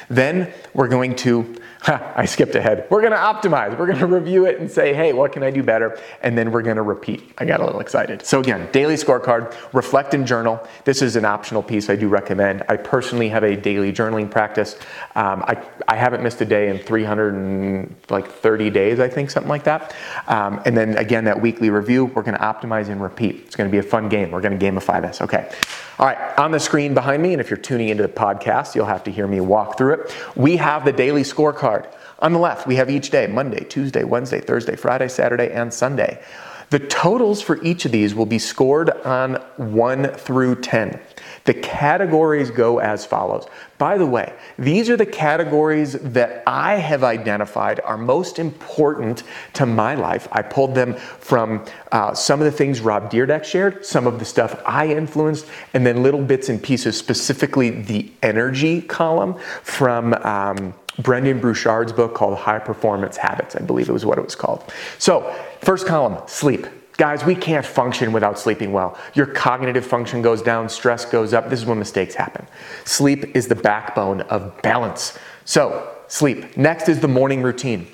Then 0.09 0.51
we're 0.73 0.87
going 0.87 1.15
to 1.17 1.55
I 1.87 2.25
skipped 2.25 2.55
ahead. 2.55 2.87
We're 2.89 3.01
going 3.01 3.11
to 3.11 3.17
optimize. 3.17 3.77
We're 3.77 3.85
going 3.85 3.99
to 3.99 4.07
review 4.07 4.45
it 4.45 4.59
and 4.59 4.69
say, 4.71 4.93
hey, 4.93 5.13
what 5.13 5.31
can 5.31 5.43
I 5.43 5.51
do 5.51 5.61
better? 5.61 5.99
And 6.21 6.37
then 6.37 6.51
we're 6.51 6.63
going 6.63 6.77
to 6.77 6.81
repeat. 6.81 7.33
I 7.37 7.45
got 7.45 7.59
a 7.59 7.65
little 7.65 7.79
excited. 7.79 8.25
So, 8.25 8.39
again, 8.39 8.69
daily 8.71 8.95
scorecard, 8.95 9.55
reflect 9.73 10.13
and 10.13 10.25
journal. 10.25 10.65
This 10.83 11.01
is 11.01 11.15
an 11.15 11.25
optional 11.25 11.61
piece 11.61 11.89
I 11.89 11.95
do 11.95 12.07
recommend. 12.07 12.63
I 12.69 12.77
personally 12.77 13.29
have 13.29 13.43
a 13.43 13.55
daily 13.55 13.93
journaling 13.93 14.31
practice. 14.31 14.77
Um, 15.15 15.43
I, 15.47 15.63
I 15.87 15.95
haven't 15.95 16.23
missed 16.23 16.41
a 16.41 16.45
day 16.45 16.69
in 16.69 16.79
330 16.79 18.69
days, 18.71 18.94
I 18.99 19.09
think, 19.09 19.29
something 19.31 19.49
like 19.49 19.63
that. 19.65 19.93
Um, 20.27 20.61
and 20.65 20.75
then, 20.75 20.97
again, 20.97 21.25
that 21.25 21.41
weekly 21.41 21.69
review, 21.69 22.05
we're 22.05 22.23
going 22.23 22.37
to 22.37 22.43
optimize 22.43 22.89
and 22.89 23.01
repeat. 23.01 23.37
It's 23.45 23.55
going 23.55 23.69
to 23.69 23.71
be 23.71 23.79
a 23.79 23.89
fun 23.89 24.09
game. 24.09 24.31
We're 24.31 24.41
going 24.41 24.57
to 24.57 24.65
gamify 24.65 25.01
this. 25.01 25.21
Okay. 25.21 25.51
All 25.97 26.05
right, 26.05 26.37
on 26.37 26.51
the 26.51 26.59
screen 26.59 26.93
behind 26.93 27.23
me, 27.23 27.31
and 27.31 27.39
if 27.39 27.49
you're 27.49 27.57
tuning 27.57 27.89
into 27.89 28.03
the 28.03 28.09
podcast, 28.09 28.75
you'll 28.75 28.85
have 28.85 29.03
to 29.05 29.11
hear 29.11 29.27
me 29.27 29.39
walk 29.39 29.77
through 29.77 29.93
it. 29.93 30.15
We 30.35 30.57
have 30.57 30.83
the 30.83 30.91
daily 30.91 31.23
scorecard. 31.23 31.87
On 32.19 32.33
the 32.33 32.39
left, 32.39 32.65
we 32.65 32.75
have 32.75 32.89
each 32.89 33.09
day 33.09 33.27
Monday, 33.27 33.63
Tuesday, 33.63 34.03
Wednesday, 34.03 34.39
Thursday, 34.39 34.75
Friday, 34.75 35.07
Saturday, 35.07 35.51
and 35.51 35.73
Sunday. 35.73 36.21
The 36.69 36.79
totals 36.79 37.41
for 37.41 37.61
each 37.63 37.85
of 37.85 37.91
these 37.91 38.15
will 38.15 38.25
be 38.25 38.39
scored 38.39 38.89
on 38.89 39.35
1 39.57 40.07
through 40.13 40.61
10. 40.61 40.99
The 41.45 41.53
categories 41.53 42.49
go 42.49 42.79
as 42.79 43.05
follows. 43.05 43.45
By 43.77 43.97
the 43.97 44.05
way, 44.05 44.33
these 44.57 44.89
are 44.89 44.97
the 44.97 45.05
categories 45.05 45.93
that 45.93 46.41
I 46.47 46.75
have 46.75 47.03
identified 47.03 47.79
are 47.81 47.97
most 47.97 48.39
important 48.39 49.23
to 49.53 49.65
my 49.65 49.93
life. 49.93 50.27
I 50.31 50.41
pulled 50.41 50.73
them 50.73 50.95
from 50.95 51.63
uh, 51.91 52.15
some 52.15 52.39
of 52.39 52.45
the 52.45 52.51
things 52.51 52.81
Rob 52.81 53.11
Dyrdek 53.11 53.43
shared, 53.43 53.85
some 53.85 54.07
of 54.07 54.17
the 54.17 54.25
stuff 54.25 54.59
I 54.65 54.87
influenced, 54.87 55.45
and 55.73 55.85
then 55.85 56.01
little 56.01 56.23
bits 56.23 56.49
and 56.49 56.61
pieces, 56.61 56.97
specifically 56.97 57.69
the 57.69 58.11
energy 58.23 58.81
column 58.81 59.35
from. 59.61 60.13
Um, 60.13 60.73
Brendon 60.99 61.41
Burchard's 61.41 61.91
book 61.91 62.13
called 62.15 62.37
High 62.37 62.59
Performance 62.59 63.17
Habits, 63.17 63.53
I 63.55 63.61
believe 63.61 63.89
it 63.89 63.91
was 63.91 64.05
what 64.05 64.17
it 64.17 64.23
was 64.23 64.33
called. 64.33 64.63
So, 64.97 65.35
first 65.65 65.85
column, 65.87 66.21
sleep. 66.27 66.67
Guys, 66.97 67.25
we 67.25 67.35
can't 67.35 67.65
function 67.65 68.13
without 68.13 68.39
sleeping 68.39 68.71
well. 68.71 68.97
Your 69.15 69.25
cognitive 69.25 69.85
function 69.85 70.21
goes 70.21 70.41
down, 70.41 70.69
stress 70.69 71.03
goes 71.03 71.33
up. 71.33 71.49
This 71.49 71.59
is 71.59 71.65
when 71.65 71.77
mistakes 71.77 72.15
happen. 72.15 72.47
Sleep 72.85 73.35
is 73.35 73.47
the 73.47 73.55
backbone 73.55 74.21
of 74.21 74.61
balance. 74.61 75.17
So, 75.43 75.93
sleep. 76.07 76.55
Next 76.55 76.87
is 76.87 77.01
the 77.01 77.09
morning 77.09 77.41
routine. 77.41 77.87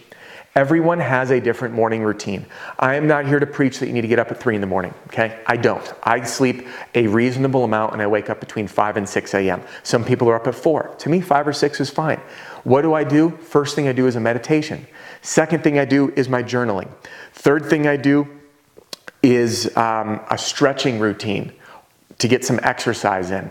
Everyone 0.53 0.99
has 0.99 1.31
a 1.31 1.39
different 1.39 1.73
morning 1.73 2.03
routine. 2.03 2.45
I 2.77 2.95
am 2.95 3.07
not 3.07 3.25
here 3.25 3.39
to 3.39 3.45
preach 3.45 3.79
that 3.79 3.87
you 3.87 3.93
need 3.93 4.01
to 4.01 4.09
get 4.09 4.19
up 4.19 4.31
at 4.31 4.39
3 4.39 4.55
in 4.55 4.59
the 4.59 4.67
morning, 4.67 4.93
okay? 5.07 5.39
I 5.47 5.55
don't. 5.55 5.93
I 6.03 6.21
sleep 6.25 6.67
a 6.93 7.07
reasonable 7.07 7.63
amount 7.63 7.93
and 7.93 8.01
I 8.01 8.07
wake 8.07 8.29
up 8.29 8.41
between 8.41 8.67
5 8.67 8.97
and 8.97 9.07
6 9.07 9.33
a.m. 9.33 9.61
Some 9.83 10.03
people 10.03 10.29
are 10.29 10.35
up 10.35 10.47
at 10.47 10.55
4. 10.55 10.95
To 10.99 11.09
me, 11.09 11.21
5 11.21 11.47
or 11.47 11.53
6 11.53 11.79
is 11.79 11.89
fine. 11.89 12.19
What 12.65 12.81
do 12.81 12.93
I 12.93 13.05
do? 13.05 13.29
First 13.29 13.75
thing 13.75 13.87
I 13.87 13.93
do 13.93 14.07
is 14.07 14.17
a 14.17 14.19
meditation. 14.19 14.85
Second 15.21 15.63
thing 15.63 15.79
I 15.79 15.85
do 15.85 16.11
is 16.17 16.27
my 16.27 16.43
journaling. 16.43 16.89
Third 17.31 17.65
thing 17.65 17.87
I 17.87 17.95
do 17.95 18.27
is 19.23 19.75
um, 19.77 20.19
a 20.29 20.37
stretching 20.37 20.99
routine 20.99 21.53
to 22.17 22.27
get 22.27 22.43
some 22.43 22.59
exercise 22.61 23.31
in. 23.31 23.49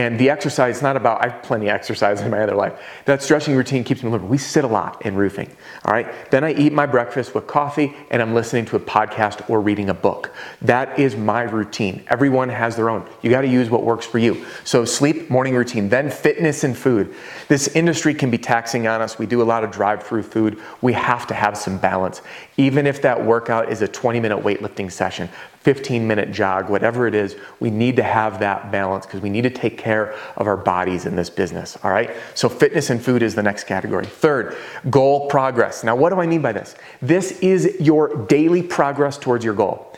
And 0.00 0.18
the 0.18 0.30
exercise 0.30 0.76
is 0.76 0.82
not 0.82 0.96
about, 0.96 1.22
I 1.22 1.28
have 1.28 1.42
plenty 1.42 1.68
of 1.68 1.74
exercise 1.74 2.22
in 2.22 2.30
my 2.30 2.40
other 2.40 2.54
life. 2.54 2.80
That 3.04 3.22
stretching 3.22 3.54
routine 3.54 3.84
keeps 3.84 4.02
me 4.02 4.08
living. 4.08 4.30
We 4.30 4.38
sit 4.38 4.64
a 4.64 4.66
lot 4.66 5.04
in 5.04 5.14
roofing. 5.14 5.54
All 5.84 5.92
right. 5.92 6.08
Then 6.30 6.42
I 6.42 6.54
eat 6.54 6.72
my 6.72 6.86
breakfast 6.86 7.34
with 7.34 7.46
coffee 7.46 7.94
and 8.10 8.22
I'm 8.22 8.32
listening 8.32 8.64
to 8.66 8.76
a 8.76 8.80
podcast 8.80 9.50
or 9.50 9.60
reading 9.60 9.90
a 9.90 9.94
book. 9.94 10.32
That 10.62 10.98
is 10.98 11.16
my 11.16 11.42
routine. 11.42 12.02
Everyone 12.08 12.48
has 12.48 12.76
their 12.76 12.88
own. 12.88 13.06
You 13.20 13.28
got 13.28 13.42
to 13.42 13.48
use 13.48 13.68
what 13.68 13.82
works 13.82 14.06
for 14.06 14.18
you. 14.18 14.46
So 14.64 14.86
sleep, 14.86 15.28
morning 15.28 15.54
routine, 15.54 15.90
then 15.90 16.10
fitness 16.10 16.64
and 16.64 16.74
food. 16.74 17.14
This 17.48 17.68
industry 17.68 18.14
can 18.14 18.30
be 18.30 18.38
taxing 18.38 18.86
on 18.86 19.02
us. 19.02 19.18
We 19.18 19.26
do 19.26 19.42
a 19.42 19.44
lot 19.44 19.64
of 19.64 19.70
drive 19.70 20.02
through 20.02 20.22
food. 20.22 20.58
We 20.80 20.94
have 20.94 21.26
to 21.26 21.34
have 21.34 21.58
some 21.58 21.76
balance. 21.76 22.22
Even 22.56 22.86
if 22.86 23.02
that 23.02 23.22
workout 23.22 23.70
is 23.70 23.82
a 23.82 23.88
20 23.88 24.18
minute 24.18 24.38
weightlifting 24.38 24.90
session, 24.90 25.28
15 25.60 26.06
minute 26.06 26.32
jog, 26.32 26.70
whatever 26.70 27.06
it 27.06 27.14
is, 27.14 27.36
we 27.60 27.70
need 27.70 27.96
to 27.96 28.02
have 28.02 28.40
that 28.40 28.72
balance 28.72 29.04
because 29.04 29.20
we 29.20 29.28
need 29.28 29.42
to 29.42 29.50
take 29.50 29.76
care 29.76 29.89
of 29.90 30.46
our 30.46 30.56
bodies 30.56 31.06
in 31.06 31.16
this 31.16 31.30
business. 31.30 31.76
All 31.82 31.90
right. 31.90 32.10
So, 32.34 32.48
fitness 32.48 32.90
and 32.90 33.02
food 33.02 33.22
is 33.22 33.34
the 33.34 33.42
next 33.42 33.64
category. 33.64 34.06
Third, 34.06 34.56
goal 34.88 35.28
progress. 35.28 35.84
Now, 35.84 35.96
what 35.96 36.10
do 36.10 36.20
I 36.20 36.26
mean 36.26 36.42
by 36.42 36.52
this? 36.52 36.76
This 37.02 37.32
is 37.40 37.76
your 37.80 38.26
daily 38.26 38.62
progress 38.62 39.18
towards 39.18 39.44
your 39.44 39.54
goal. 39.54 39.92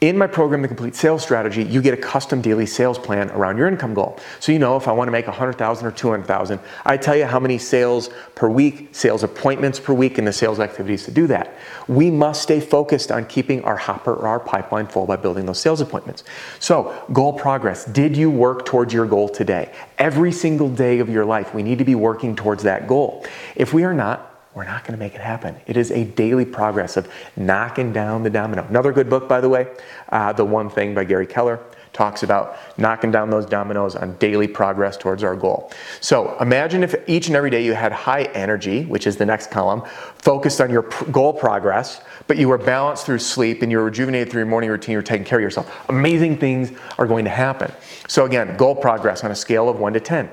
In 0.00 0.16
my 0.16 0.26
program, 0.26 0.62
The 0.62 0.68
Complete 0.68 0.94
Sales 0.94 1.22
Strategy, 1.22 1.62
you 1.62 1.82
get 1.82 1.92
a 1.92 1.96
custom 1.96 2.40
daily 2.40 2.64
sales 2.64 2.98
plan 2.98 3.30
around 3.32 3.58
your 3.58 3.68
income 3.68 3.92
goal. 3.92 4.18
So 4.38 4.50
you 4.50 4.58
know 4.58 4.78
if 4.78 4.88
I 4.88 4.92
want 4.92 5.08
to 5.08 5.12
make 5.12 5.26
100,000 5.26 5.86
or 5.86 5.90
200,000, 5.90 6.58
I 6.86 6.96
tell 6.96 7.14
you 7.14 7.26
how 7.26 7.38
many 7.38 7.58
sales 7.58 8.08
per 8.34 8.48
week, 8.48 8.94
sales 8.94 9.24
appointments 9.24 9.78
per 9.78 9.92
week, 9.92 10.16
and 10.16 10.26
the 10.26 10.32
sales 10.32 10.58
activities 10.58 11.04
to 11.04 11.10
do 11.10 11.26
that. 11.26 11.54
We 11.86 12.10
must 12.10 12.40
stay 12.40 12.60
focused 12.60 13.12
on 13.12 13.26
keeping 13.26 13.62
our 13.64 13.76
hopper 13.76 14.14
or 14.14 14.26
our 14.26 14.40
pipeline 14.40 14.86
full 14.86 15.04
by 15.04 15.16
building 15.16 15.44
those 15.44 15.60
sales 15.60 15.82
appointments. 15.82 16.24
So, 16.60 16.94
goal 17.12 17.34
progress. 17.34 17.84
Did 17.84 18.16
you 18.16 18.30
work 18.30 18.64
towards 18.64 18.94
your 18.94 19.04
goal 19.04 19.28
today? 19.28 19.70
Every 19.98 20.32
single 20.32 20.70
day 20.70 21.00
of 21.00 21.10
your 21.10 21.26
life, 21.26 21.52
we 21.52 21.62
need 21.62 21.76
to 21.76 21.84
be 21.84 21.94
working 21.94 22.34
towards 22.34 22.62
that 22.62 22.88
goal. 22.88 23.26
If 23.54 23.74
we 23.74 23.84
are 23.84 23.92
not, 23.92 24.29
we're 24.54 24.64
not 24.64 24.82
going 24.82 24.98
to 24.98 24.98
make 24.98 25.14
it 25.14 25.20
happen. 25.20 25.56
It 25.66 25.76
is 25.76 25.92
a 25.92 26.04
daily 26.04 26.44
progress 26.44 26.96
of 26.96 27.08
knocking 27.36 27.92
down 27.92 28.24
the 28.24 28.30
domino. 28.30 28.66
Another 28.68 28.92
good 28.92 29.08
book, 29.08 29.28
by 29.28 29.40
the 29.40 29.48
way, 29.48 29.68
uh, 30.08 30.32
The 30.32 30.44
One 30.44 30.68
Thing 30.68 30.92
by 30.94 31.04
Gary 31.04 31.26
Keller, 31.26 31.60
talks 31.92 32.22
about 32.22 32.56
knocking 32.78 33.10
down 33.10 33.30
those 33.30 33.46
dominoes 33.46 33.96
on 33.96 34.16
daily 34.16 34.46
progress 34.46 34.96
towards 34.96 35.22
our 35.24 35.34
goal. 35.34 35.72
So 36.00 36.36
imagine 36.40 36.82
if 36.82 36.94
each 37.08 37.28
and 37.28 37.36
every 37.36 37.50
day 37.50 37.64
you 37.64 37.74
had 37.74 37.92
high 37.92 38.24
energy, 38.34 38.84
which 38.84 39.06
is 39.06 39.16
the 39.16 39.26
next 39.26 39.50
column, 39.50 39.82
focused 40.16 40.60
on 40.60 40.70
your 40.70 40.82
goal 41.10 41.32
progress, 41.32 42.00
but 42.26 42.36
you 42.36 42.48
were 42.48 42.58
balanced 42.58 43.06
through 43.06 43.18
sleep 43.18 43.62
and 43.62 43.70
you 43.70 43.78
were 43.78 43.84
rejuvenated 43.84 44.30
through 44.30 44.40
your 44.40 44.46
morning 44.46 44.70
routine, 44.70 44.92
you're 44.92 45.02
taking 45.02 45.24
care 45.24 45.38
of 45.38 45.42
yourself. 45.42 45.88
Amazing 45.88 46.38
things 46.38 46.72
are 46.98 47.06
going 47.06 47.24
to 47.24 47.30
happen. 47.30 47.72
So 48.08 48.24
again, 48.24 48.56
goal 48.56 48.76
progress 48.76 49.24
on 49.24 49.30
a 49.30 49.36
scale 49.36 49.68
of 49.68 49.78
1 49.78 49.92
to 49.94 50.00
10. 50.00 50.30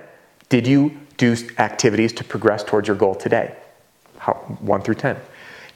Did 0.50 0.68
you 0.68 0.98
do 1.18 1.36
activities 1.58 2.14
to 2.14 2.24
progress 2.24 2.64
towards 2.64 2.88
your 2.88 2.98
goal 2.98 3.16
today? 3.16 3.56
How, 4.28 4.34
1 4.34 4.82
through 4.82 4.96
10. 4.96 5.16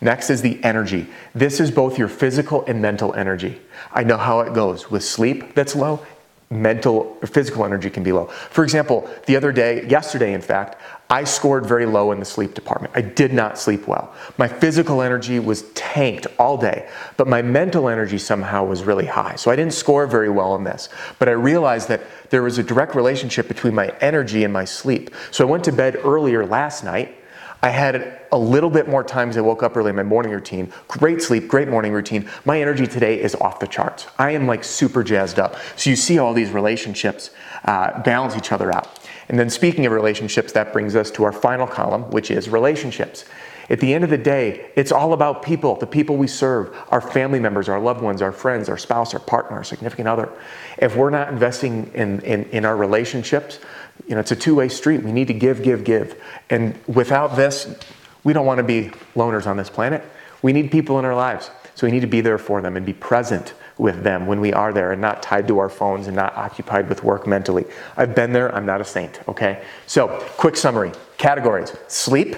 Next 0.02 0.30
is 0.30 0.42
the 0.42 0.62
energy. 0.62 1.08
This 1.34 1.62
is 1.62 1.72
both 1.72 1.98
your 1.98 2.10
physical 2.10 2.66
and 2.66 2.82
mental 2.82 3.14
energy. 3.14 3.62
I 3.94 4.04
know 4.04 4.18
how 4.18 4.42
it 4.42 4.54
goes. 4.54 4.92
With 4.92 5.06
sleep 5.06 5.56
that's 5.56 5.74
low, 5.74 6.06
mental 6.50 7.18
or 7.22 7.28
physical 7.28 7.64
energy 7.64 7.90
can 7.90 8.04
be 8.04 8.12
low. 8.12 8.26
For 8.26 8.66
example, 8.66 9.10
the 9.26 9.38
other 9.38 9.54
day, 9.54 9.88
yesterday 9.88 10.34
in 10.34 10.42
fact, 10.42 10.82
I 11.10 11.24
scored 11.24 11.66
very 11.66 11.86
low 11.86 12.12
in 12.12 12.20
the 12.20 12.26
sleep 12.26 12.54
department. 12.54 12.94
I 12.94 13.02
did 13.02 13.32
not 13.32 13.58
sleep 13.58 13.88
well. 13.88 14.14
My 14.38 14.50
physical 14.50 15.02
energy 15.02 15.40
was 15.40 15.64
tanked 15.72 16.28
all 16.38 16.58
day, 16.58 16.90
but 17.16 17.28
my 17.28 17.42
mental 17.42 17.88
energy 17.88 18.18
somehow 18.18 18.66
was 18.66 18.84
really 18.84 19.06
high. 19.06 19.36
So 19.36 19.50
I 19.50 19.56
didn't 19.56 19.74
score 19.74 20.08
very 20.08 20.30
well 20.30 20.56
in 20.56 20.66
this. 20.66 20.90
But 21.20 21.30
I 21.30 21.34
realized 21.34 21.88
that 21.88 22.02
there 22.32 22.44
was 22.44 22.58
a 22.58 22.64
direct 22.64 22.96
relationship 22.96 23.48
between 23.48 23.76
my 23.76 23.96
energy 24.02 24.44
and 24.44 24.52
my 24.52 24.66
sleep. 24.66 25.12
So 25.32 25.48
I 25.48 25.50
went 25.50 25.64
to 25.66 25.72
bed 25.72 25.96
earlier 26.04 26.46
last 26.46 26.84
night 26.84 27.18
I 27.64 27.70
had 27.70 28.22
a 28.32 28.38
little 28.38 28.72
bit 28.72 28.88
more 28.88 29.04
times 29.04 29.38
I 29.38 29.42
woke 29.42 29.62
up 29.62 29.78
early 29.78 29.92
in 29.92 29.96
my 29.96 30.04
morning 30.04 30.32
routine. 30.32 30.74
Great 30.88 31.22
sleep, 31.22 31.48
great 31.48 31.68
morning 31.68 31.94
routine. 31.94 32.28
My 32.44 32.60
energy 32.60 32.88
today 32.88 33.22
is 33.22 33.36
off 33.36 33.60
the 33.60 33.68
charts. 33.68 34.08
I 34.18 34.32
am 34.32 34.48
like 34.48 34.64
super 34.64 35.04
jazzed 35.04 35.38
up. 35.38 35.56
So 35.76 35.92
you 35.92 35.96
see 35.96 36.18
all 36.18 36.34
these 36.34 36.50
relationships 36.50 37.30
uh, 37.66 38.02
balance 38.02 38.36
each 38.36 38.52
other 38.52 38.74
out. 38.74 39.00
And 39.30 39.38
then 39.38 39.50
speaking 39.50 39.86
of 39.86 39.92
relationships, 39.92 40.52
that 40.54 40.74
brings 40.74 40.96
us 40.96 41.12
to 41.12 41.24
our 41.24 41.32
final 41.32 41.68
column, 41.68 42.10
which 42.10 42.32
is 42.32 42.50
relationships. 42.50 43.26
At 43.70 43.80
the 43.80 43.94
end 43.94 44.04
of 44.04 44.10
the 44.10 44.18
day, 44.18 44.72
it's 44.76 44.92
all 44.92 45.14
about 45.14 45.44
people, 45.44 45.76
the 45.76 45.88
people 45.88 46.18
we 46.18 46.28
serve, 46.28 46.76
our 46.90 47.00
family 47.00 47.40
members, 47.40 47.70
our 47.70 47.80
loved 47.80 48.02
ones, 48.02 48.22
our 48.22 48.34
friends, 48.34 48.68
our 48.68 48.78
spouse, 48.78 49.14
our 49.14 49.20
partner, 49.22 49.58
our 49.58 49.64
significant 49.64 50.10
other. 50.10 50.30
If 50.78 50.98
we're 50.98 51.10
not 51.10 51.30
investing 51.30 51.90
in, 51.94 52.20
in, 52.22 52.44
in 52.46 52.66
our 52.66 52.76
relationships, 52.76 53.60
you 54.08 54.16
know, 54.16 54.20
it's 54.20 54.32
a 54.32 54.36
two-way 54.36 54.70
street. 54.70 55.04
We 55.04 55.12
need 55.12 55.28
to 55.28 55.34
give, 55.34 55.64
give, 55.64 55.84
give. 55.84 56.22
And 56.50 56.78
without 56.88 57.36
this, 57.36 57.76
we 58.24 58.34
don't 58.34 58.46
want 58.46 58.58
to 58.58 58.64
be 58.64 58.92
loners 59.16 59.48
on 59.48 59.58
this 59.58 59.70
planet. 59.70 60.04
We 60.42 60.54
need 60.54 60.72
people 60.72 61.00
in 61.00 61.06
our 61.06 61.16
lives. 61.16 61.52
So 61.76 61.88
we 61.88 61.92
need 61.92 62.02
to 62.02 62.08
be 62.08 62.22
there 62.22 62.38
for 62.38 62.62
them 62.62 62.78
and 62.78 62.86
be 62.86 62.94
present 62.94 63.54
with 63.78 64.04
them 64.04 64.28
when 64.28 64.40
we 64.40 64.54
are 64.54 64.74
there 64.74 64.92
and 64.92 65.02
not 65.02 65.24
tied 65.24 65.48
to 65.48 65.58
our 65.60 65.70
phones 65.70 66.08
and 66.08 66.16
not 66.16 66.36
occupied 66.36 66.90
with 66.90 67.04
work 67.04 67.26
mentally. 67.26 67.66
I've 67.98 68.14
been 68.14 68.34
there, 68.34 68.54
I'm 68.54 68.66
not 68.66 68.82
a 68.82 68.86
saint, 68.86 69.20
okay? 69.28 69.64
So, 69.88 70.08
quick 70.38 70.56
summary 70.56 70.92
categories 71.18 71.76
sleep, 71.88 72.36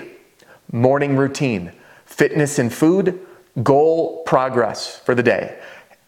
morning 0.72 1.18
routine, 1.18 1.72
fitness 2.06 2.60
and 2.60 2.74
food, 2.74 3.20
goal 3.62 4.24
progress 4.24 5.00
for 5.00 5.16
the 5.16 5.24
day, 5.24 5.60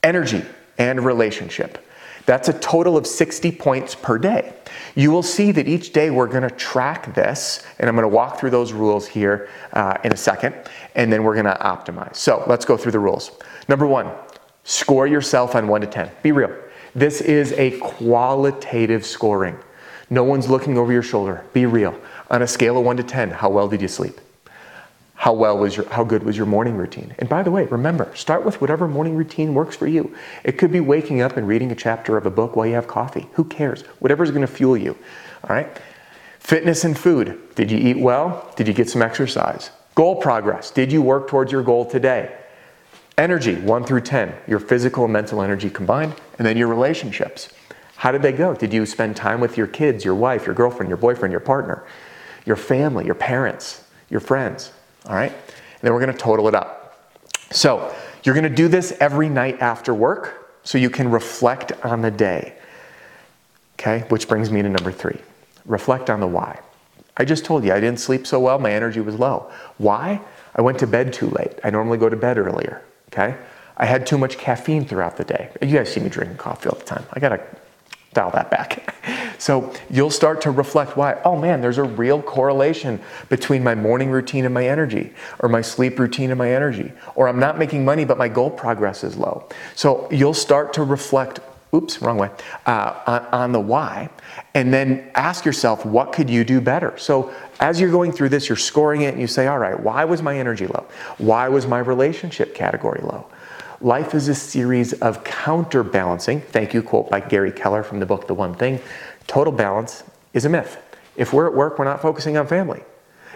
energy, 0.04 0.44
and 0.78 1.04
relationship. 1.04 1.86
That's 2.26 2.50
a 2.50 2.54
total 2.54 2.98
of 2.98 3.06
60 3.06 3.52
points 3.52 3.94
per 3.96 4.18
day. 4.18 4.54
You 4.96 5.12
will 5.12 5.24
see 5.24 5.52
that 5.52 5.68
each 5.68 5.94
day 5.94 6.10
we're 6.10 6.28
going 6.28 6.44
to 6.44 6.50
track 6.50 7.14
this, 7.14 7.66
and 7.80 7.88
I'm 7.88 7.96
going 7.96 8.04
to 8.04 8.16
walk 8.16 8.40
through 8.40 8.50
those 8.50 8.74
rules 8.74 9.08
here 9.08 9.50
uh, 9.74 9.98
in 10.04 10.12
a 10.12 10.18
second, 10.18 10.56
and 10.96 11.12
then 11.12 11.24
we're 11.24 11.34
going 11.34 11.46
to 11.46 11.58
optimize. 11.62 12.16
So 12.16 12.44
let's 12.48 12.66
go 12.66 12.78
through 12.78 12.94
the 12.94 13.00
rules. 13.00 13.32
Number 13.68 13.86
one, 13.86 14.12
score 14.64 15.06
yourself 15.06 15.56
on 15.56 15.68
1 15.68 15.82
to 15.82 15.88
10. 15.88 16.12
Be 16.24 16.32
real. 16.32 16.56
This 16.96 17.22
is 17.22 17.52
a 17.54 17.78
qualitative 17.80 19.06
scoring. 19.06 19.58
No 20.10 20.24
one's 20.24 20.50
looking 20.50 20.78
over 20.78 20.94
your 20.94 21.04
shoulder. 21.04 21.44
Be 21.54 21.66
real. 21.66 22.00
On 22.32 22.42
a 22.42 22.48
scale 22.48 22.78
of 22.78 22.86
1 22.86 22.98
to 22.98 23.04
10, 23.04 23.32
how 23.32 23.50
well 23.50 23.68
did 23.68 23.82
you 23.82 23.88
sleep? 23.88 24.20
How 25.16 25.34
well 25.34 25.58
was 25.58 25.76
your 25.76 25.88
how 25.90 26.04
good 26.04 26.24
was 26.24 26.38
your 26.38 26.46
morning 26.46 26.76
routine? 26.76 27.16
And 27.18 27.28
by 27.28 27.42
the 27.42 27.50
way, 27.50 27.66
remember, 27.66 28.14
start 28.16 28.46
with 28.46 28.62
whatever 28.62 28.88
morning 28.88 29.16
routine 29.16 29.54
works 29.54 29.76
for 29.76 29.88
you. 29.88 30.14
It 30.44 30.58
could 30.58 30.72
be 30.72 30.82
waking 30.82 31.22
up 31.22 31.38
and 31.38 31.48
reading 31.48 31.72
a 31.72 31.76
chapter 31.76 32.18
of 32.18 32.26
a 32.26 32.30
book 32.30 32.56
while 32.56 32.68
you 32.68 32.76
have 32.76 32.88
coffee. 32.88 33.28
Who 33.34 33.46
cares? 33.46 33.82
Whatever's 34.00 34.30
going 34.30 34.46
to 34.46 34.48
fuel 34.48 34.78
you. 34.78 34.98
All 35.44 35.56
right? 35.56 35.70
Fitness 36.40 36.84
and 36.84 36.98
food. 36.98 37.40
Did 37.56 37.72
you 37.72 37.78
eat 37.78 37.98
well? 37.98 38.54
Did 38.56 38.68
you 38.68 38.74
get 38.74 38.90
some 38.90 39.02
exercise? 39.02 39.72
Goal 39.96 40.18
progress. 40.18 40.70
Did 40.70 40.92
you 40.92 41.02
work 41.02 41.28
towards 41.28 41.52
your 41.52 41.64
goal 41.64 41.86
today? 41.86 42.36
Energy, 43.18 43.56
1 43.56 43.86
through 43.86 44.02
10, 44.02 44.36
your 44.46 44.60
physical 44.60 45.06
and 45.06 45.14
mental 45.14 45.42
energy 45.42 45.70
combined, 45.70 46.14
and 46.38 46.46
then 46.46 46.58
your 46.58 46.68
relationships. 46.68 47.50
How 47.96 48.12
did 48.12 48.22
they 48.22 48.34
go? 48.34 48.54
Did 48.54 48.74
you 48.74 48.86
spend 48.86 49.16
time 49.16 49.40
with 49.40 49.58
your 49.58 49.68
kids, 49.68 50.04
your 50.04 50.16
wife, 50.16 50.46
your 50.46 50.54
girlfriend, 50.54 50.90
your 50.90 50.98
boyfriend, 50.98 51.32
your 51.32 51.40
partner, 51.40 51.86
your 52.46 52.58
family, 52.58 53.06
your 53.06 53.16
parents, 53.16 53.86
your 54.10 54.20
friends? 54.20 54.74
All 55.08 55.16
right? 55.16 55.32
And 55.32 55.82
then 55.82 55.94
we're 55.94 56.00
going 56.00 56.14
to 56.14 56.18
total 56.18 56.48
it 56.48 56.56
up. 56.56 56.98
So, 57.52 57.94
you're 58.24 58.34
going 58.34 58.50
to 58.50 58.56
do 58.56 58.68
this 58.68 58.92
every 59.00 59.30
night 59.30 59.60
after 59.62 59.94
work 59.94 60.60
so 60.64 60.78
you 60.78 60.90
can 60.90 61.10
reflect 61.12 61.72
on 61.84 62.02
the 62.02 62.12
day. 62.12 62.56
Okay? 63.76 64.00
Which 64.10 64.28
brings 64.28 64.50
me 64.50 64.62
to 64.62 64.70
number 64.70 64.92
three 64.92 65.20
reflect 65.66 66.12
on 66.12 66.20
the 66.20 66.28
why. 66.28 66.60
I 67.18 67.26
just 67.26 67.44
told 67.44 67.64
you 67.64 67.72
I 67.74 67.80
didn't 67.80 68.00
sleep 68.00 68.28
so 68.28 68.40
well, 68.40 68.60
my 68.60 68.72
energy 68.72 69.02
was 69.02 69.16
low. 69.16 69.52
Why? 69.78 70.22
I 70.56 70.62
went 70.62 70.78
to 70.80 70.88
bed 70.88 71.12
too 71.12 71.30
late. 71.30 71.60
I 71.64 71.70
normally 71.70 71.98
go 71.98 72.08
to 72.08 72.16
bed 72.16 72.38
earlier. 72.38 72.84
Okay? 73.08 73.36
I 73.78 73.86
had 73.86 74.06
too 74.06 74.18
much 74.18 74.38
caffeine 74.38 74.86
throughout 74.86 75.18
the 75.18 75.24
day. 75.24 75.50
You 75.62 75.70
guys 75.70 75.92
see 75.92 76.00
me 76.00 76.10
drinking 76.10 76.38
coffee 76.38 76.70
all 76.70 76.78
the 76.78 76.86
time. 76.86 77.06
I 77.14 77.20
gotta 77.20 77.42
dial 78.16 78.32
that 78.32 78.50
back. 78.50 78.96
So 79.38 79.72
you'll 79.92 80.10
start 80.10 80.42
to 80.42 80.52
reflect 80.52 80.98
why, 80.98 81.22
oh 81.24 81.38
man, 81.38 81.62
there's 81.62 81.78
a 81.78 81.84
real 81.84 82.22
correlation 82.22 83.00
between 83.30 83.64
my 83.64 83.76
morning 83.76 84.10
routine 84.10 84.46
and 84.46 84.54
my 84.54 84.68
energy, 84.68 85.14
or 85.40 85.50
my 85.50 85.62
sleep 85.62 86.00
routine 86.00 86.32
and 86.32 86.38
my 86.40 86.52
energy, 86.52 86.92
or 87.14 87.28
I'm 87.28 87.40
not 87.40 87.60
making 87.60 87.86
money, 87.86 88.06
but 88.06 88.18
my 88.18 88.28
goal 88.28 88.50
progress 88.50 89.04
is 89.04 89.18
low. 89.18 89.48
So 89.76 90.08
you'll 90.10 90.34
start 90.34 90.74
to 90.74 90.84
reflect, 90.84 91.42
oops, 91.76 92.02
wrong 92.02 92.18
way, 92.18 92.32
uh, 92.66 93.02
on, 93.06 93.26
on 93.42 93.52
the 93.52 93.60
why, 93.60 94.10
and 94.56 94.74
then 94.74 95.12
ask 95.16 95.46
yourself, 95.46 95.86
what 95.86 96.14
could 96.14 96.30
you 96.30 96.44
do 96.46 96.62
better? 96.62 96.98
So 96.98 97.34
as 97.60 97.80
you're 97.80 97.92
going 97.92 98.14
through 98.14 98.30
this, 98.30 98.48
you're 98.48 98.56
scoring 98.56 99.02
it 99.02 99.14
and 99.14 99.22
you 99.22 99.28
say, 99.28 99.48
all 99.48 99.60
right, 99.60 99.78
why 99.78 100.06
was 100.06 100.22
my 100.22 100.40
energy 100.40 100.66
low? 100.66 100.86
Why 101.18 101.50
was 101.50 101.68
my 101.68 101.80
relationship 101.80 102.56
category 102.56 103.02
low? 103.04 103.28
Life 103.86 104.16
is 104.16 104.30
a 104.30 104.34
series 104.34 104.94
of 104.94 105.24
counterbalancing. 105.24 106.42
Thank 106.42 106.74
you, 106.74 106.82
quote 106.82 107.08
by 107.08 107.20
Gary 107.20 107.52
Keller 107.52 107.84
from 107.84 108.00
the 108.00 108.06
book 108.08 108.26
The 108.26 108.34
One 108.34 108.56
Thing. 108.56 108.80
Total 109.28 109.54
balance 109.54 110.04
is 110.34 110.44
a 110.44 110.50
myth. 110.50 110.82
If 111.16 111.34
we're 111.34 111.46
at 111.46 111.54
work, 111.54 111.78
we're 111.78 111.86
not 111.86 112.02
focusing 112.02 112.36
on 112.36 112.48
family. 112.48 112.82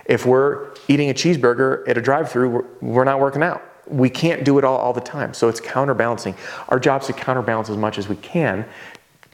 If 0.05 0.25
we're 0.25 0.73
eating 0.87 1.11
a 1.11 1.13
cheeseburger 1.13 1.87
at 1.87 1.99
a 1.99 2.01
drive 2.01 2.31
through, 2.31 2.67
we're 2.81 3.03
not 3.03 3.19
working 3.19 3.43
out. 3.43 3.61
We 3.85 4.09
can't 4.09 4.43
do 4.43 4.57
it 4.57 4.63
all 4.63 4.77
all 4.77 4.91
the 4.91 5.01
time. 5.01 5.35
So 5.35 5.49
it's 5.49 5.59
counterbalancing. 5.59 6.33
Our 6.69 6.79
job 6.79 7.01
is 7.01 7.07
to 7.07 7.13
counterbalance 7.13 7.69
as 7.69 7.77
much 7.77 7.99
as 7.99 8.09
we 8.09 8.15
can 8.15 8.65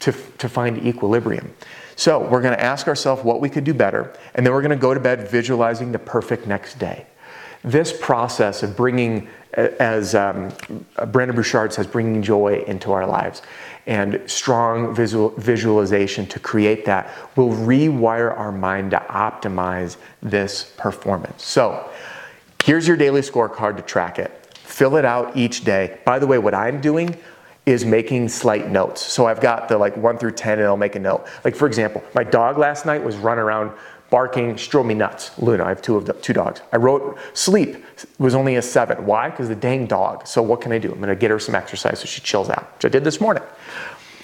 to, 0.01 0.11
to 0.11 0.49
find 0.49 0.85
equilibrium. 0.85 1.53
So 1.95 2.27
we're 2.27 2.41
going 2.41 2.57
to 2.57 2.61
ask 2.61 2.89
ourselves 2.89 3.23
what 3.23 3.39
we 3.39 3.49
could 3.49 3.63
do 3.63 3.73
better, 3.73 4.13
and 4.33 4.45
then 4.45 4.51
we're 4.51 4.61
going 4.61 4.71
to 4.71 4.75
go 4.75 4.93
to 4.93 4.99
bed 4.99 5.29
visualizing 5.29 5.93
the 5.93 5.99
perfect 5.99 6.45
next 6.45 6.77
day. 6.77 7.05
This 7.65 7.91
process 7.91 8.61
of 8.61 8.77
bringing, 8.77 9.27
as 9.53 10.13
um, 10.13 10.53
Brendon 11.07 11.35
Burchard 11.35 11.73
says, 11.73 11.87
bringing 11.87 12.21
joy 12.21 12.63
into 12.67 12.91
our 12.91 13.07
lives 13.07 13.41
and 13.87 14.21
strong 14.27 14.93
visual, 14.93 15.29
visualization 15.31 16.27
to 16.27 16.39
create 16.39 16.85
that 16.85 17.11
will 17.35 17.49
rewire 17.49 18.37
our 18.37 18.51
mind 18.51 18.91
to 18.91 18.97
optimize 19.09 19.97
this 20.21 20.73
performance. 20.77 21.43
So, 21.43 21.89
here's 22.63 22.87
your 22.87 22.97
daily 22.97 23.21
scorecard 23.21 23.77
to 23.77 23.81
track 23.81 24.19
it. 24.19 24.31
Fill 24.57 24.95
it 24.95 25.05
out 25.05 25.35
each 25.35 25.63
day. 25.63 25.99
By 26.05 26.19
the 26.19 26.27
way, 26.27 26.37
what 26.37 26.53
I'm 26.53 26.81
doing 26.81 27.17
is 27.65 27.83
making 27.83 28.29
slight 28.29 28.69
notes. 28.69 29.01
So 29.01 29.25
I've 29.25 29.41
got 29.41 29.69
the 29.69 29.77
like 29.77 29.97
one 29.97 30.19
through 30.19 30.33
10 30.33 30.59
and 30.59 30.67
I'll 30.67 30.77
make 30.77 30.95
a 30.95 30.99
note. 30.99 31.25
Like 31.43 31.55
for 31.55 31.67
example, 31.67 32.03
my 32.13 32.23
dog 32.23 32.59
last 32.59 32.85
night 32.85 33.03
was 33.03 33.17
running 33.17 33.43
around 33.43 33.71
barking, 34.15 34.55
she 34.55 34.69
drove 34.71 34.85
me 34.85 34.93
nuts. 34.93 35.37
Luna, 35.39 35.65
I 35.65 35.67
have 35.67 35.81
two 35.81 35.97
of 35.97 36.05
the, 36.05 36.13
two 36.13 36.31
dogs. 36.31 36.61
I 36.71 36.77
wrote 36.77 37.17
sleep 37.33 37.83
was 38.17 38.33
only 38.33 38.55
a 38.55 38.61
seven. 38.61 39.05
Why? 39.05 39.29
Because 39.29 39.49
the 39.49 39.55
dang 39.55 39.87
dog. 39.87 40.25
So 40.25 40.41
what 40.41 40.61
can 40.61 40.71
I 40.71 40.77
do? 40.77 40.89
I'm 40.89 41.01
gonna 41.01 41.17
get 41.17 41.31
her 41.31 41.39
some 41.39 41.53
exercise 41.53 41.99
so 41.99 42.05
she 42.05 42.21
chills 42.21 42.49
out, 42.49 42.75
which 42.75 42.85
I 42.85 42.87
did 42.87 43.03
this 43.03 43.19
morning. 43.19 43.43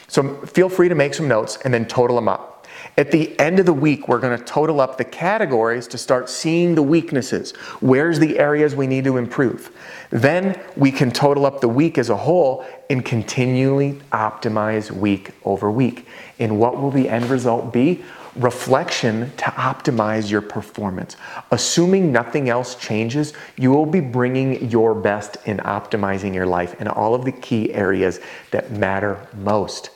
So 0.07 0.45
feel 0.45 0.69
free 0.69 0.87
to 0.87 0.95
make 0.95 1.13
some 1.13 1.27
notes 1.27 1.57
and 1.65 1.73
then 1.73 1.85
total 1.85 2.15
them 2.15 2.29
up. 2.29 2.65
At 2.97 3.11
the 3.11 3.37
end 3.37 3.59
of 3.59 3.65
the 3.65 3.73
week, 3.73 4.07
we're 4.07 4.19
going 4.19 4.37
to 4.37 4.43
total 4.43 4.79
up 4.79 4.97
the 4.97 5.03
categories 5.03 5.87
to 5.89 5.97
start 5.97 6.29
seeing 6.29 6.73
the 6.75 6.83
weaknesses. 6.83 7.51
Where's 7.81 8.17
the 8.17 8.39
areas 8.39 8.75
we 8.75 8.87
need 8.87 9.03
to 9.05 9.17
improve? 9.17 9.71
Then 10.09 10.59
we 10.75 10.91
can 10.91 11.11
total 11.11 11.45
up 11.45 11.61
the 11.61 11.69
week 11.69 11.97
as 11.97 12.09
a 12.09 12.17
whole 12.17 12.65
and 12.89 13.03
continually 13.05 14.01
optimize 14.11 14.89
week 14.89 15.31
over 15.43 15.69
week. 15.69 16.07
And 16.39 16.59
what 16.59 16.81
will 16.81 16.91
the 16.91 17.07
end 17.07 17.25
result 17.29 17.71
be? 17.71 18.03
Reflection 18.35 19.31
to 19.37 19.45
optimize 19.45 20.29
your 20.29 20.41
performance. 20.41 21.17
Assuming 21.51 22.11
nothing 22.11 22.49
else 22.49 22.75
changes, 22.75 23.33
you 23.57 23.71
will 23.71 23.85
be 23.85 23.99
bringing 23.99 24.69
your 24.69 24.95
best 24.95 25.37
in 25.45 25.57
optimizing 25.57 26.33
your 26.33 26.45
life 26.45 26.79
in 26.79 26.87
all 26.87 27.13
of 27.13 27.25
the 27.25 27.31
key 27.31 27.73
areas 27.73 28.19
that 28.51 28.71
matter 28.71 29.27
most. 29.37 29.89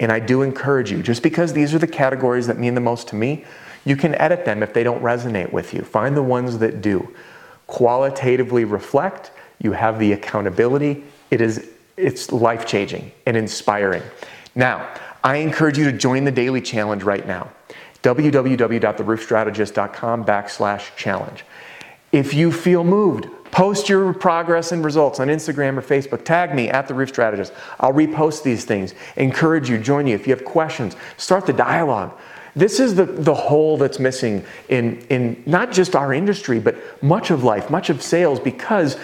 And 0.00 0.10
I 0.10 0.18
do 0.18 0.42
encourage 0.42 0.90
you, 0.90 1.02
just 1.02 1.22
because 1.22 1.52
these 1.52 1.74
are 1.74 1.78
the 1.78 1.86
categories 1.86 2.46
that 2.46 2.58
mean 2.58 2.74
the 2.74 2.80
most 2.80 3.08
to 3.08 3.16
me, 3.16 3.44
you 3.84 3.96
can 3.96 4.14
edit 4.14 4.44
them 4.44 4.62
if 4.62 4.72
they 4.72 4.82
don't 4.82 5.02
resonate 5.02 5.52
with 5.52 5.74
you. 5.74 5.82
Find 5.82 6.16
the 6.16 6.22
ones 6.22 6.58
that 6.58 6.80
do. 6.80 7.14
Qualitatively 7.66 8.64
reflect, 8.64 9.30
you 9.60 9.72
have 9.72 9.98
the 9.98 10.12
accountability. 10.12 11.04
It 11.30 11.40
is 11.40 11.68
it's 11.96 12.32
life-changing 12.32 13.12
and 13.26 13.36
inspiring. 13.36 14.02
Now, 14.54 14.92
I 15.22 15.36
encourage 15.36 15.78
you 15.78 15.84
to 15.84 15.92
join 15.96 16.24
the 16.24 16.32
daily 16.32 16.60
challenge 16.60 17.04
right 17.04 17.26
now 17.26 17.50
www.theroofstrategist.com 18.04 20.24
backslash 20.24 20.94
challenge. 20.94 21.44
If 22.12 22.32
you 22.34 22.52
feel 22.52 22.84
moved, 22.84 23.26
post 23.50 23.88
your 23.88 24.12
progress 24.12 24.70
and 24.70 24.84
results 24.84 25.18
on 25.18 25.26
Instagram 25.28 25.78
or 25.78 25.82
Facebook. 25.82 26.24
Tag 26.24 26.54
me 26.54 26.68
at 26.68 26.86
The 26.86 26.94
Roof 26.94 27.08
Strategist. 27.08 27.52
I'll 27.80 27.94
repost 27.94 28.44
these 28.44 28.64
things, 28.64 28.94
encourage 29.16 29.68
you, 29.68 29.78
join 29.78 30.06
you. 30.06 30.14
If 30.14 30.28
you 30.28 30.36
have 30.36 30.44
questions, 30.44 30.94
start 31.16 31.46
the 31.46 31.52
dialogue. 31.52 32.16
This 32.54 32.78
is 32.78 32.94
the, 32.94 33.06
the 33.06 33.34
hole 33.34 33.76
that's 33.78 33.98
missing 33.98 34.44
in, 34.68 35.00
in 35.08 35.42
not 35.46 35.72
just 35.72 35.96
our 35.96 36.14
industry, 36.14 36.60
but 36.60 36.76
much 37.02 37.32
of 37.32 37.42
life, 37.42 37.68
much 37.68 37.90
of 37.90 38.00
sales, 38.00 38.38
because 38.38 38.96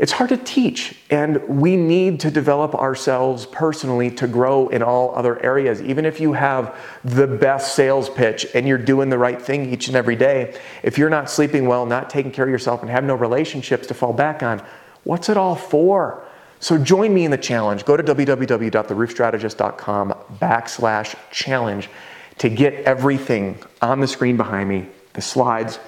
it's 0.00 0.10
hard 0.12 0.30
to 0.30 0.38
teach, 0.38 0.96
and 1.10 1.46
we 1.46 1.76
need 1.76 2.20
to 2.20 2.30
develop 2.30 2.74
ourselves 2.74 3.44
personally 3.44 4.10
to 4.12 4.26
grow 4.26 4.68
in 4.68 4.82
all 4.82 5.14
other 5.14 5.38
areas. 5.44 5.82
Even 5.82 6.06
if 6.06 6.20
you 6.20 6.32
have 6.32 6.74
the 7.04 7.26
best 7.26 7.74
sales 7.74 8.08
pitch 8.08 8.46
and 8.54 8.66
you're 8.66 8.78
doing 8.78 9.10
the 9.10 9.18
right 9.18 9.38
thing 9.40 9.70
each 9.70 9.88
and 9.88 9.96
every 9.98 10.16
day, 10.16 10.58
if 10.82 10.96
you're 10.96 11.10
not 11.10 11.28
sleeping 11.28 11.68
well, 11.68 11.84
not 11.84 12.08
taking 12.08 12.32
care 12.32 12.46
of 12.46 12.50
yourself, 12.50 12.80
and 12.80 12.90
have 12.90 13.04
no 13.04 13.14
relationships 13.14 13.86
to 13.88 13.94
fall 13.94 14.14
back 14.14 14.42
on, 14.42 14.62
what's 15.04 15.28
it 15.28 15.36
all 15.36 15.54
for? 15.54 16.24
So 16.60 16.78
join 16.78 17.12
me 17.12 17.26
in 17.26 17.30
the 17.30 17.36
challenge. 17.36 17.84
Go 17.84 17.98
to 17.98 18.02
www.theroofstrategist.com 18.02 20.14
backslash 20.40 21.14
challenge 21.30 21.90
to 22.38 22.48
get 22.48 22.72
everything 22.84 23.58
on 23.82 24.00
the 24.00 24.08
screen 24.08 24.38
behind 24.38 24.66
me, 24.66 24.86
the 25.12 25.20
slides 25.20 25.78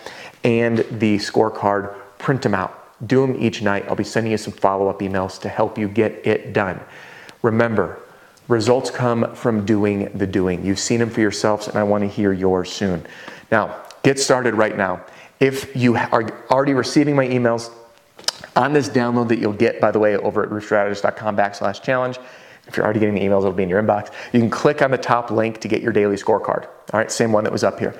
and 0.44 0.80
the 0.90 1.16
scorecard, 1.16 1.96
print 2.18 2.42
them 2.42 2.54
out 2.54 2.81
do 3.06 3.26
them 3.26 3.36
each 3.40 3.62
night. 3.62 3.84
I'll 3.88 3.96
be 3.96 4.04
sending 4.04 4.32
you 4.32 4.38
some 4.38 4.52
follow 4.52 4.88
up 4.88 5.00
emails 5.00 5.40
to 5.40 5.48
help 5.48 5.78
you 5.78 5.88
get 5.88 6.26
it 6.26 6.52
done. 6.52 6.80
Remember, 7.42 8.00
results 8.48 8.90
come 8.90 9.34
from 9.34 9.64
doing 9.64 10.10
the 10.16 10.26
doing. 10.26 10.64
You've 10.64 10.78
seen 10.78 11.00
them 11.00 11.10
for 11.10 11.20
yourselves, 11.20 11.68
and 11.68 11.76
I 11.76 11.82
want 11.82 12.02
to 12.02 12.08
hear 12.08 12.32
yours 12.32 12.70
soon. 12.70 13.04
Now, 13.50 13.82
get 14.02 14.18
started 14.18 14.54
right 14.54 14.76
now. 14.76 15.04
If 15.40 15.74
you 15.74 15.96
are 15.96 16.30
already 16.50 16.74
receiving 16.74 17.16
my 17.16 17.26
emails 17.26 17.72
on 18.54 18.72
this 18.72 18.88
download 18.88 19.28
that 19.28 19.38
you'll 19.38 19.52
get, 19.52 19.80
by 19.80 19.90
the 19.90 19.98
way, 19.98 20.16
over 20.16 20.44
at 20.44 20.50
roofstrategist.com 20.50 21.36
backslash 21.36 21.82
challenge, 21.82 22.18
if 22.68 22.76
you're 22.76 22.84
already 22.84 23.00
getting 23.00 23.16
the 23.16 23.20
emails, 23.20 23.40
it'll 23.40 23.52
be 23.52 23.64
in 23.64 23.68
your 23.68 23.82
inbox. 23.82 24.12
You 24.32 24.38
can 24.38 24.50
click 24.50 24.82
on 24.82 24.92
the 24.92 24.98
top 24.98 25.30
link 25.30 25.60
to 25.60 25.68
get 25.68 25.82
your 25.82 25.92
daily 25.92 26.16
scorecard. 26.16 26.66
All 26.92 27.00
right, 27.00 27.10
same 27.10 27.32
one 27.32 27.42
that 27.44 27.52
was 27.52 27.64
up 27.64 27.80
here. 27.80 27.98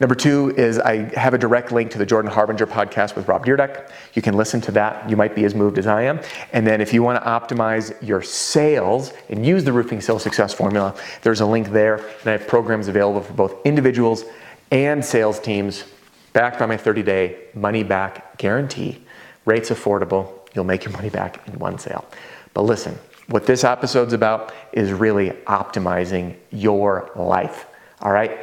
Number 0.00 0.14
two 0.14 0.54
is 0.56 0.78
I 0.78 1.12
have 1.18 1.34
a 1.34 1.38
direct 1.38 1.72
link 1.72 1.90
to 1.90 1.98
the 1.98 2.06
Jordan 2.06 2.30
Harbinger 2.30 2.68
podcast 2.68 3.16
with 3.16 3.26
Rob 3.26 3.44
Dyrdek. 3.44 3.90
You 4.14 4.22
can 4.22 4.36
listen 4.36 4.60
to 4.62 4.72
that. 4.72 5.10
You 5.10 5.16
might 5.16 5.34
be 5.34 5.44
as 5.44 5.56
moved 5.56 5.76
as 5.76 5.88
I 5.88 6.02
am. 6.02 6.20
And 6.52 6.64
then 6.64 6.80
if 6.80 6.92
you 6.92 7.02
want 7.02 7.20
to 7.22 7.28
optimize 7.28 7.94
your 8.00 8.22
sales 8.22 9.12
and 9.28 9.44
use 9.44 9.64
the 9.64 9.72
roofing 9.72 10.00
sales 10.00 10.22
success 10.22 10.54
formula, 10.54 10.94
there's 11.22 11.40
a 11.40 11.46
link 11.46 11.70
there. 11.70 11.96
And 11.96 12.26
I 12.26 12.32
have 12.32 12.46
programs 12.46 12.86
available 12.86 13.22
for 13.22 13.32
both 13.32 13.66
individuals 13.66 14.24
and 14.70 15.04
sales 15.04 15.40
teams 15.40 15.84
backed 16.32 16.60
by 16.60 16.66
my 16.66 16.76
30 16.76 17.02
day 17.02 17.36
money 17.54 17.82
back 17.82 18.38
guarantee. 18.38 19.02
Rates 19.46 19.70
affordable. 19.70 20.32
You'll 20.54 20.64
make 20.64 20.84
your 20.84 20.92
money 20.92 21.10
back 21.10 21.46
in 21.48 21.58
one 21.58 21.78
sale. 21.78 22.04
But 22.54 22.62
listen, 22.62 22.96
what 23.28 23.46
this 23.46 23.64
episode's 23.64 24.12
about 24.12 24.54
is 24.72 24.92
really 24.92 25.30
optimizing 25.46 26.36
your 26.50 27.10
life. 27.16 27.66
All 28.00 28.12
right? 28.12 28.38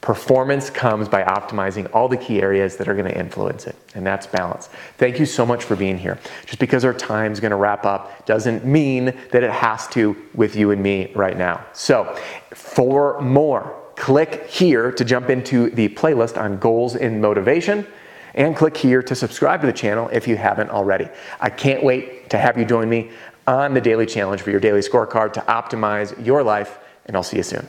Performance 0.00 0.70
comes 0.70 1.10
by 1.10 1.22
optimizing 1.24 1.94
all 1.94 2.08
the 2.08 2.16
key 2.16 2.40
areas 2.40 2.76
that 2.78 2.88
are 2.88 2.94
going 2.94 3.06
to 3.06 3.18
influence 3.18 3.66
it, 3.66 3.76
and 3.94 4.06
that's 4.06 4.26
balance. 4.26 4.70
Thank 4.96 5.18
you 5.18 5.26
so 5.26 5.44
much 5.44 5.64
for 5.64 5.76
being 5.76 5.98
here. 5.98 6.18
Just 6.46 6.58
because 6.58 6.86
our 6.86 6.94
time's 6.94 7.38
going 7.38 7.50
to 7.50 7.56
wrap 7.56 7.84
up 7.84 8.24
doesn't 8.24 8.64
mean 8.64 9.12
that 9.30 9.44
it 9.44 9.50
has 9.50 9.86
to 9.88 10.16
with 10.32 10.56
you 10.56 10.70
and 10.70 10.82
me 10.82 11.12
right 11.14 11.36
now. 11.36 11.66
So, 11.74 12.16
for 12.54 13.20
more, 13.20 13.76
click 13.96 14.46
here 14.46 14.90
to 14.90 15.04
jump 15.04 15.28
into 15.28 15.68
the 15.68 15.90
playlist 15.90 16.40
on 16.40 16.58
goals 16.58 16.96
and 16.96 17.20
motivation, 17.20 17.86
and 18.34 18.56
click 18.56 18.78
here 18.78 19.02
to 19.02 19.14
subscribe 19.14 19.60
to 19.60 19.66
the 19.66 19.72
channel 19.72 20.08
if 20.12 20.26
you 20.26 20.36
haven't 20.36 20.70
already. 20.70 21.10
I 21.40 21.50
can't 21.50 21.84
wait 21.84 22.30
to 22.30 22.38
have 22.38 22.56
you 22.56 22.64
join 22.64 22.88
me 22.88 23.10
on 23.46 23.74
the 23.74 23.80
daily 23.82 24.06
challenge 24.06 24.40
for 24.40 24.50
your 24.50 24.60
daily 24.60 24.80
scorecard 24.80 25.34
to 25.34 25.40
optimize 25.40 26.24
your 26.24 26.42
life, 26.42 26.78
and 27.04 27.16
I'll 27.16 27.22
see 27.22 27.36
you 27.36 27.42
soon. 27.42 27.68